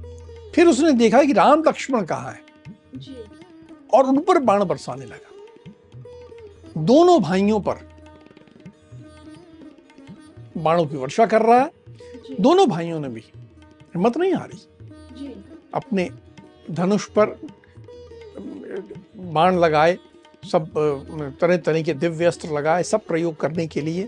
फिर 0.55 0.67
उसने 0.67 0.91
देखा 0.91 1.23
कि 1.23 1.33
राम 1.33 1.63
लक्ष्मण 1.67 2.05
कहाँ 2.05 2.31
है। 2.31 2.41
और 3.93 4.03
उन 4.03 4.21
पर 4.21 4.39
बाण 4.39 4.65
बरसाने 4.65 5.05
लगा। 5.05 5.31
दोनों 6.77 7.21
भाइयों 7.21 7.61
पर 7.61 7.91
बाणों 10.57 10.85
की 10.85 10.97
वर्षा 10.97 11.25
कर 11.25 11.41
रहा 11.41 11.59
है। 11.59 11.71
दोनों 12.41 12.67
भाइयों 12.67 12.99
ने 12.99 13.09
भी 13.09 13.23
हिम्मत 13.79 14.17
नहीं 14.17 14.33
हारी। 14.33 14.67
अपने 15.73 16.09
धनुष 16.71 17.09
पर 17.09 17.27
बाण 19.17 19.55
लगाए। 19.55 19.97
सब 20.43 20.67
तरह 21.41 21.58
तरह 21.58 21.82
के 21.84 21.93
दिव्य 21.93 22.25
अस्त्र 22.25 22.49
लगाए 22.49 22.84
सब 22.84 23.06
प्रयोग 23.06 23.36
करने 23.39 23.67
के 23.67 23.82
लिए 23.82 24.04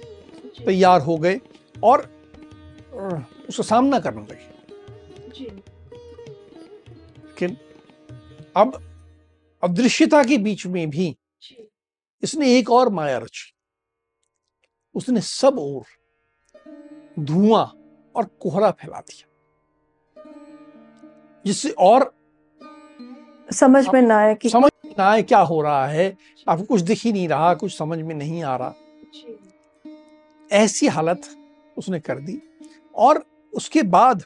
तैयार 0.65 1.01
हो 1.01 1.17
गए 1.17 1.39
और 1.83 2.01
उसका 3.49 3.63
सामना 3.63 3.99
करने 3.99 4.21
लगे 4.21 4.51
लेकिन 7.17 7.57
अब 8.55 8.81
अदृश्यता 9.63 10.23
के 10.23 10.37
बीच 10.37 10.65
में 10.67 10.89
भी 10.89 11.15
इसने 12.23 12.57
एक 12.57 12.69
और 12.71 12.89
माया 12.89 13.17
रची। 13.17 13.51
उसने 14.95 15.21
सब 15.21 15.59
ओर 15.59 15.85
धुआँ 17.19 17.65
और 18.15 18.25
कोहरा 18.39 18.71
फैला 18.71 18.99
दिया। 18.99 19.27
जिससे 21.45 21.69
और 21.69 22.13
समझ 23.51 23.87
में 23.93 24.01
ना 24.01 24.17
आया 24.17 24.33
कि 24.33 24.49
समझ 24.49 24.71
ना 24.99 25.21
क्या 25.21 25.39
हो 25.39 25.61
रहा 25.61 25.87
है? 25.87 26.17
आपको 26.47 26.63
कुछ 26.63 26.81
दिख 26.81 27.01
ही 27.03 27.13
नहीं 27.13 27.27
रहा 27.27 27.53
कुछ 27.53 27.77
समझ 27.77 27.99
में 27.99 28.15
नहीं 28.15 28.43
आ 28.43 28.55
रहा। 28.55 28.73
ऐसी 30.51 30.87
हालत 30.87 31.21
उसने 31.77 31.99
कर 31.99 32.19
दी। 32.19 32.41
और 32.95 33.25
उसके 33.53 33.83
बाद 33.83 34.23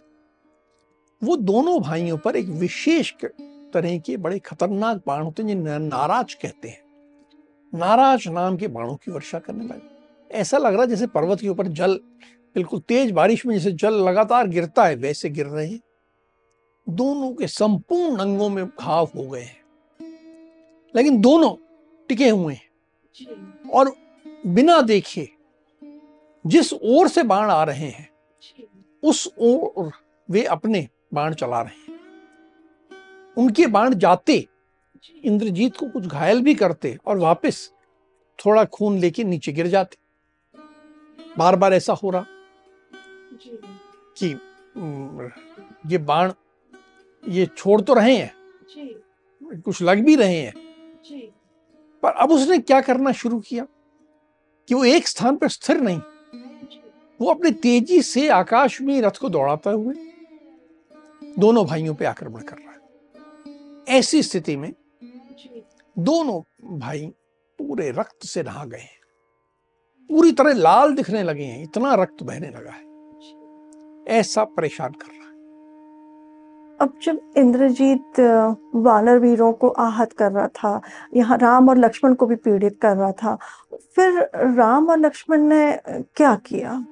वो 1.24 1.38
दोनों 1.38 1.82
भाइयों 1.82 2.18
पर 2.18 2.36
एक 2.36 2.46
विशेष 2.46 3.14
तरह 3.74 3.98
के 3.98 4.18
बड़े 4.18 4.40
खतरनाक 4.40 5.02
बाण 5.08 5.24
होते 5.24 5.44
हैं 5.44 5.48
जिन्हें 5.48 5.80
नाराज़ 5.80 6.36
कहते 6.42 6.68
हैं। 6.68 6.82
नाराज़ 7.76 8.30
नाम 8.30 8.58
के 8.58 8.68
बाणों 8.68 8.96
की 8.96 9.12
वर्षा 9.12 9.40
करने 9.40 9.66
लगे। 9.66 9.98
ऐसा 10.32 10.58
लग 10.58 10.74
रहा 10.74 10.82
है 10.82 10.88
जैसे 10.88 11.08
पर्वत 11.08 11.42
के 11.42 11.50
ऊपर 11.50 11.68
जल 11.68 12.00
बिल्कुल 12.56 12.80
तेज 12.80 13.12
बारिश 13.12 13.46
में 13.46 13.56
जैसे 13.56 13.72
जल 13.72 13.94
लगातार 13.94 14.48
गिरता 14.48 14.86
है 14.86 14.96
वैसे 14.96 15.30
गिर 15.30 15.46
रहे 15.46 15.68
हैं। 15.68 15.80
दोनों 16.90 17.34
के 17.34 17.48
संपूर्ण 17.48 18.18
अंगों 18.18 18.50
में 18.50 18.66
घाव 18.66 19.10
हो 19.16 19.24
गए 19.24 19.42
हैं। 19.42 19.57
लेकिन 20.96 21.22
दोनों 21.22 21.56
टिके 22.10 22.30
हुए 22.30 22.54
हैं। 22.54 23.70
और 23.70 23.96
बिना 24.48 24.82
देखे 24.82 25.30
जिस 26.46 26.74
ओर 26.74 27.08
से 27.08 27.24
बाण 27.24 27.50
आ 27.52 27.64
रहे 27.64 27.88
हैं 27.88 28.10
उस 29.04 29.34
ओर 29.38 29.92
वे 30.30 30.44
अपने 30.44 30.88
बाण 31.14 31.34
चला 31.34 31.62
रहे 31.62 31.92
हैं। 31.92 32.00
उनके 33.38 33.68
बाण 33.68 33.94
जाते 33.94 34.48
इंद्रजीत 35.24 35.78
को 35.78 35.90
कुछ 35.90 36.06
घायल 36.06 36.42
भी 36.42 36.56
करते 36.56 36.98
और 37.06 37.18
वापस 37.18 37.72
थोड़ा 38.40 38.66
खून 38.66 38.98
लेके 38.98 39.24
नीचे 39.24 39.52
गिर 39.52 39.68
जाते। 39.68 39.98
बार 41.38 41.56
बार 41.56 41.74
ऐसा 41.74 41.94
हो 41.94 42.10
रहा। 42.10 42.26
कि 44.18 44.28
ये 45.88 45.98
बाण 45.98 46.34
ये 47.28 47.46
छोड़ 47.46 47.82
तो 47.82 47.94
रहे 47.94 48.18
हैं। 48.18 48.34
कुछ 49.62 49.82
लग 49.82 50.04
भी 50.06 50.16
रहे 50.16 50.38
हैं। 50.38 50.67
पर 52.04 52.12
अब 52.12 52.32
उसने 52.32 52.60
क्या 52.60 52.82
करना 52.82 53.12
शुरू 53.12 53.40
किया 53.40 53.68
कि 54.68 54.74
वो 54.74 54.86
एक 54.86 55.08
स्थान 55.08 55.36
पर 55.36 55.50
स्थिर 55.50 55.82
नहीं? 55.82 56.00
वो 57.22 57.32
अपनी 57.34 57.52
तेज़ी 57.52 58.02
से 58.02 58.30
आकाश 58.30 58.82
में 58.82 59.02
रथ 59.02 59.12
को 59.12 59.30
दौड़ाते 59.30 59.70
हुए 59.70 59.96
दोनों 61.40 61.66
भाइयों 61.66 61.96
पे 61.96 62.06
आक्रमण 62.06 62.42
कर 62.42 62.56
रहा 62.58 62.72
है। 62.72 62.78
ऐसी 64.00 64.24
स्थिति 64.24 64.58
में 64.58 64.74
दोनों 66.00 66.42
भाई 66.80 67.14
पूरे 67.60 67.92
रक्त 67.92 68.26
से 68.26 68.44
नहा 68.44 68.66
गए 68.66 68.78
हैं। 68.78 68.98
पूरी 70.10 70.32
तरह 70.32 70.54
लाल 70.54 70.96
दिखने 70.96 71.24
लगे 71.24 71.44
हैं 71.44 71.64
इतना 71.64 71.96
रक्त 71.96 72.24
बहने 72.24 72.48
लगा 72.48 72.72
है। 72.72 72.88
ऐसा 74.20 74.44
परेशान 74.44 74.92
कर 74.92 75.08
रहा 75.08 75.27
है। 75.27 75.27
अब 76.82 76.94
जब 77.04 77.20
इंद्रजीत 77.38 78.20
वानर 78.76 79.20
वीरों 79.20 79.54
को 79.54 79.70
आहत 79.70 80.14
कर 80.14 80.32
रहा 80.32 80.48
था 80.48 80.82
यहाँ 81.16 81.38
राम 81.38 81.70
और 81.70 81.78
लक्ष्मण 81.78 82.14
को 82.14 82.26
भी 82.26 82.36
पीड़ित 82.36 82.80
कर 82.82 82.96
रहा 82.98 83.12
था 83.12 83.38
फिर 83.96 84.30
राम 84.36 84.90
और 84.90 85.00
लक्ष्मण 85.00 85.42
ने 85.42 85.80
क्या 86.16 86.36
किया? 86.36 86.86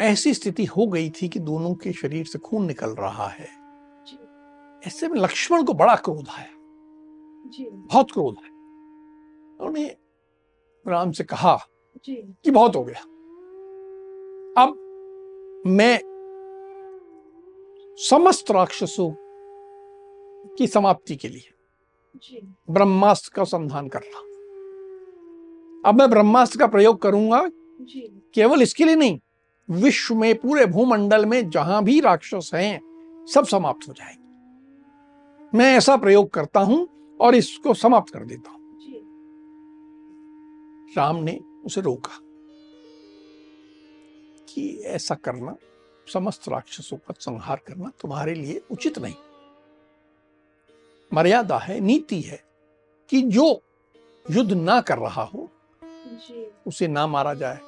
ऐसी 0.00 0.34
स्थिति 0.34 0.64
हो 0.64 0.86
गई 0.86 1.10
थी 1.10 1.28
कि 1.28 1.38
दोनों 1.38 1.74
के 1.74 1.92
शरीर 1.92 2.26
से 2.26 2.38
खून 2.38 2.66
निकल 2.66 2.90
रहा 2.90 3.26
है। 3.26 3.48
ऐसे 4.86 5.08
में 5.08 5.20
लक्ष्मण 5.20 5.64
को 5.64 5.74
बड़ा 5.74 5.94
क्रोध 5.96 6.28
आया 6.38 6.48
बहुत 7.68 8.10
क्रोध 8.12 8.36
है। 8.44 8.50
उन्होंने 9.60 9.96
राम 10.86 11.12
से 11.12 11.24
कहा 11.24 11.56
कि 12.08 12.50
बहुत 12.50 12.76
हो 12.76 12.84
गया। 12.84 13.00
अब 14.64 15.62
मैं 15.66 16.09
समस्त 18.00 18.50
राक्षसों 18.50 19.10
की 20.58 20.66
समाप्ति 20.66 21.16
के 21.16 21.28
लिए 21.28 22.40
ब्रह्मास्त्र 22.70 23.32
का 23.36 23.44
संधान 23.44 23.88
कर 23.88 24.00
रहा 24.00 24.20
अब 25.88 25.98
मैं 25.98 26.08
ब्रह्मास्त्र 26.10 26.58
का 26.58 26.66
प्रयोग 26.66 27.00
करूँगा। 27.02 27.42
केवल 28.34 28.62
इसके 28.62 28.84
लिए 28.84 28.96
नहीं 28.96 29.18
विश्व 29.68 30.14
में 30.14 30.34
पूरे 30.34 30.66
भूमंडल 30.66 31.26
में 31.26 31.50
जहाँ 31.50 31.82
भी 31.84 32.00
राक्षस 32.00 32.50
हैं 32.54 33.26
सब 33.28 33.46
समाप्त 33.46 33.88
हो 33.88 33.92
जाएँगे। 33.92 35.58
मैं 35.58 35.72
ऐसा 35.76 35.96
प्रयोग 35.96 36.30
करता 36.30 36.60
हूँ 36.60 36.86
और 37.20 37.34
इसको 37.34 37.74
समाप्त 37.74 38.12
कर 38.12 38.24
देता 38.24 38.50
हूँ। 38.50 38.58
राम 40.96 41.16
ने 41.16 41.40
उसे 41.64 41.80
रोका 41.80 42.18
कि 44.48 44.70
ऐसा 44.86 45.14
करना 45.14 45.56
समस्त 46.06 46.48
राक्षसों 46.48 46.96
का 46.96 47.14
संहार 47.20 47.60
करना 47.66 47.92
तुम्हारे 48.00 48.34
लिए 48.34 48.60
उचित 48.70 48.98
नहीं। 48.98 49.14
मर्यादा 51.12 51.58
है 51.58 51.78
नीति 51.80 52.20
है 52.20 52.42
कि 53.10 53.20
जो 53.22 53.62
युद्ध 54.26 54.52
ना 54.52 54.80
कर 54.80 54.98
रहा 54.98 55.22
हो 55.24 55.48
उसे 56.66 56.88
ना 56.88 57.06
मारा 57.06 57.34
जाए। 57.34 57.58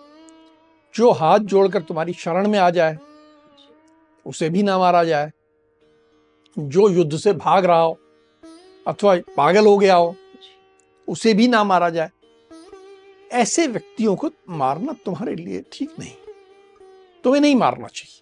जो 0.95 1.11
हाथ 1.11 1.39
जोड़कर 1.39 1.83
तुम्हारी 1.83 2.13
शरण 2.13 2.49
में 2.49 2.59
आ 2.59 2.71
जाए 2.71 2.99
उसे 4.27 4.49
भी 4.51 4.63
ना 4.63 4.79
मारा 4.79 5.05
जाए। 5.05 5.31
जो 6.57 6.89
युद्ध 6.89 7.17
से 7.17 7.33
भाग 7.33 7.65
रहा 7.65 7.81
हो 7.81 7.99
अथवा 8.87 9.17
पागल 9.37 9.67
हो 9.67 9.77
गया 9.79 9.95
हो 9.95 10.15
उसे 11.09 11.35
भी 11.35 11.49
ना 11.49 11.65
मारा 11.65 11.91
जाए। 11.91 12.11
ऐसे 13.33 13.67
व्यक्तियों 13.67 14.17
को 14.17 14.31
मारना 14.49 14.93
तुम्हारे 15.05 15.35
लिए 15.35 15.65
ठीक 15.73 15.99
नहीं। 15.99 16.15
तुम्हें 17.25 17.41
नहीं 17.41 17.57
मारना 17.57 17.89
चाहिए। 17.89 18.22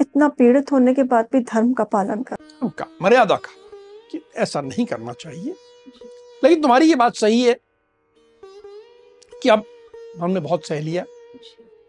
इतना 0.00 0.28
पीड़ित 0.28 0.72
होने 0.72 0.94
के 0.94 1.02
बाद 1.02 1.28
भी 1.32 1.40
धर्म 1.40 1.72
का 1.72 1.84
पालन 1.84 2.22
कर। 2.22 2.36
का 2.78 2.86
मर्यादा 3.02 3.36
का 3.36 3.52
कि 4.12 4.20
ऐसा 4.36 4.60
नहीं 4.60 4.84
करना 4.86 5.12
चाहिए। 5.12 5.54
लेकिन 6.44 6.62
तुम्हारी 6.62 6.86
ये 6.86 6.94
बात 6.94 7.14
सही 7.14 7.42
है 7.42 7.56
कि 9.42 9.48
अब 9.48 9.64
हमने 10.20 10.40
बहुत 10.40 10.66
सह 10.66 10.80
लिया। 10.80 11.04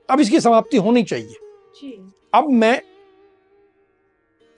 अब 0.10 0.20
इसकी 0.20 0.40
समाप्ति 0.40 0.78
होनी 0.78 1.04
चाहिए। 1.04 2.00
अब 2.34 2.50
मैं 2.50 2.82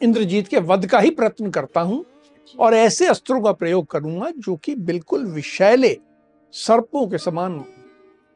इंद्रजीत 0.02 0.48
के 0.48 0.58
वध 0.58 0.86
का 0.86 1.00
ही 1.00 1.10
प्रयत्न 1.10 1.52
करता 1.52 1.82
हूँ 1.82 2.06
और 2.60 2.74
ऐसे 2.74 3.08
अस्त्रों 3.08 3.42
का 3.42 3.52
प्रयोग 3.52 3.86
करूँगा 3.86 4.30
जो 4.38 4.56
कि 4.56 4.76
बिल्कुल 4.76 5.26
विषैले 5.26 5.98
सर्पों 6.54 7.08
के 7.08 7.18
समान 7.18 7.58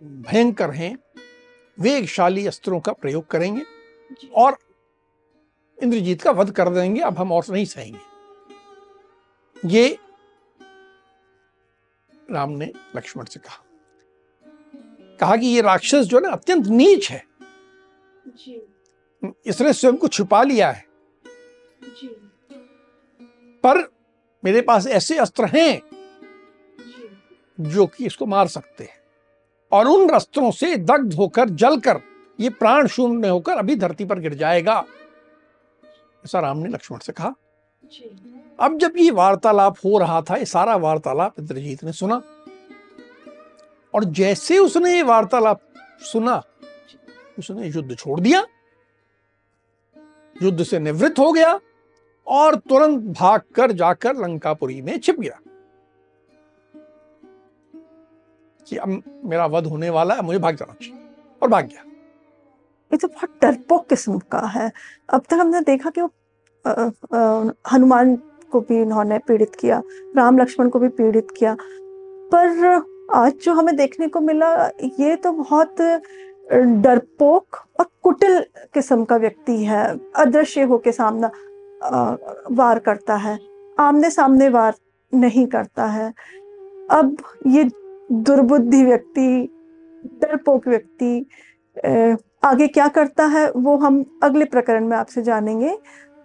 भयंकर 0.04 0.72
हैं। 0.72 0.98
वेगशाली 1.78 2.46
अस्त्रों 2.48 2.80
का 2.80 2.92
प्रयोग 2.92 3.28
करेंगे 3.28 3.62
और 4.36 4.58
इंद्रजीत 5.84 6.22
का 6.22 6.32
वध 6.32 6.52
कर 6.52 6.70
देंगे 6.70 7.02
अब 7.02 7.18
हम 7.18 7.32
और 7.32 7.44
नहीं 7.50 7.66
सहेंगे। 7.66 8.00
ये 9.66 9.98
राम 12.32 12.50
ने 12.50 12.72
लक्ष्मण 12.96 13.26
से 13.26 13.40
कहा। 13.40 13.64
कहा 15.20 15.36
कि 15.36 15.48
ये 15.48 15.62
राक्षस 15.62 16.04
जो 16.04 16.18
है 16.18 16.24
ना 16.24 16.30
अत्यंत 16.30 16.68
नीच 16.68 17.12
है। 17.12 17.24
इसने 19.46 19.74
स्वयं 19.74 19.98
को 19.98 20.08
छुपा 20.08 20.44
लिया 20.44 20.72
है। 20.72 20.86
पर 23.64 23.92
मेरे 24.44 24.62
पास 24.62 24.88
ऐसे 24.88 25.18
अस्त्र 25.18 25.46
हैं 25.46 25.82
जो 27.60 27.86
कि 27.86 28.06
इसको 28.06 28.26
मार 28.26 28.48
सकते 28.48 28.84
हैं। 28.84 29.02
और 29.72 29.88
उन 29.88 30.10
अस्त्रों 30.10 30.52
से 30.52 30.78
दग्ध 30.78 31.14
होकर 31.14 31.50
जलकर 31.50 32.02
ये 32.40 32.50
प्राण 32.50 32.88
शून्य 32.88 33.28
होकर 33.28 33.58
अभी 33.58 33.76
धरती 33.76 34.06
पर 34.06 34.20
गिर 34.20 34.34
जाएगा। 34.34 34.86
ऐसा 36.26 36.40
राम 36.40 36.58
ने 36.58 36.70
लक्ष्मण 36.70 36.98
से 36.98 37.14
कहा 37.14 37.36
अब 38.60 38.78
जब 38.78 38.94
ये 38.98 39.12
वार्तालाप 39.12 39.76
हो 39.86 39.98
रहा 39.98 40.22
था 40.22 40.36
ये 40.36 40.46
सारा 40.46 40.76
वार्तालाप 40.76 41.40
इंद्रजीत 41.40 41.84
ने 41.84 41.94
सुना। 41.94 42.22
और 43.94 44.04
जैसे 44.04 44.58
उसने 44.58 44.96
ये 44.96 45.04
वार्तालाप 45.04 45.62
सुना 46.02 46.44
उसने 47.40 47.68
युद्ध 47.68 47.98
छोड़ 47.98 48.20
दिया। 48.20 48.46
युद्ध 50.44 50.64
से 50.64 50.80
निवृत्त 50.80 51.20
हो 51.20 51.32
गया 51.32 51.60
और 52.28 52.56
तुरंत 52.56 53.18
भागकर 53.20 53.72
जाकर 53.72 54.16
लंकापुरी 54.16 54.82
में 54.82 55.00
छिप 55.00 55.20
गया। 55.20 55.40
कि 58.68 58.78
अब 58.78 59.22
मेरा 59.26 59.46
वध 59.46 59.66
होने 59.66 59.90
वाला 59.90 60.16
है 60.16 60.22
मुझे 60.22 60.40
भाग 60.40 60.56
जाना 60.56 60.74
चाहिए। 60.74 61.10
और 61.42 61.50
भाग 61.50 61.66
गया। 61.68 61.93
ये 62.94 62.98
तो 62.98 63.08
बहुत 63.08 63.30
डरपोक 63.42 63.88
किस्म 63.90 64.18
का 64.32 64.40
है। 64.48 64.72
अब 65.10 65.22
तक 65.30 65.34
हमने 65.34 65.62
देखा 65.62 65.90
कि 65.90 66.02
वो 66.02 66.10
हनुमान 67.72 68.16
को 68.52 68.60
भी 68.62 68.82
इन्होंने 68.82 69.18
पीड़ित 69.28 69.56
किया, 69.56 69.82
राम 70.18 70.38
लक्ष्मण 70.40 70.70
को 70.70 70.80
भी 70.80 70.88
पीड़ित 70.90 71.32
किया। 71.38 71.56
पर 72.32 72.84
आज 73.14 73.34
जो 73.44 73.54
हमें 73.54 73.76
देखने 73.76 74.08
को 74.08 74.20
मिला, 74.22 74.54
ये 75.00 75.16
तो 75.16 75.32
बहुत 75.32 75.82
डरपोक 75.82 77.58
और 77.80 77.86
कुटिल 78.04 78.40
किस्म 78.74 79.06
का 79.06 79.18
व्यक्ति 79.18 79.58
है, 79.64 79.84
अदृश्य 80.16 80.64
होके 80.64 80.92
सामना 80.92 81.32
वार 82.52 82.80
करता 82.80 83.16
है 83.16 83.38
आमने 83.78 84.10
सामने 84.12 84.50
वार 84.50 84.76
नहीं 85.14 85.46
करता 85.48 85.86
है। 85.88 86.14
अब 86.92 87.18
ये 87.48 87.64
दुर्बुद्धि 88.12 88.84
व्यक्ति, 88.86 89.50
डरपोक 90.22 90.68
व्यक्ति 90.68 91.26
आगे 92.44 92.68
क्या 92.68 92.88
करता 92.88 93.26
है, 93.26 93.52
वो 93.52 93.78
हम 93.78 94.20
अगले 94.24 94.46
प्रकरण 94.46 94.88
में 94.88 94.98
आपसे 94.98 95.22
जानेंगे। 95.22 95.78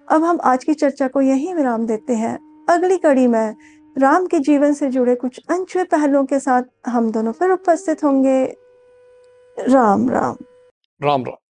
अब 0.09 0.25
हम 0.25 0.39
आज 0.45 0.65
की 0.65 0.75
चर्चा 0.75 1.09
को 1.09 1.21
यहीं 1.21 1.55
विराम 1.55 1.87
देते 1.87 2.13
हैं। 2.13 2.67
अगली 2.69 2.97
कड़ी 2.97 3.27
में 3.27 3.57
राम 3.99 4.27
के 4.27 4.39
जीवन 4.39 4.73
से 4.73 4.89
जुड़े 4.89 5.15
कुछ 5.15 5.41
अनछुए 5.51 5.85
पहलुओं 5.85 6.25
के 6.25 6.41
साथ 6.41 6.63
हम 6.87 7.11
दोनों 7.11 7.33
फिर 7.33 7.51
उपस्थित 7.51 8.05
होंगे। 8.05 8.45
राम 9.59 10.11
राम। 10.11 10.37
राम 11.03 11.25
राम। 11.25 11.48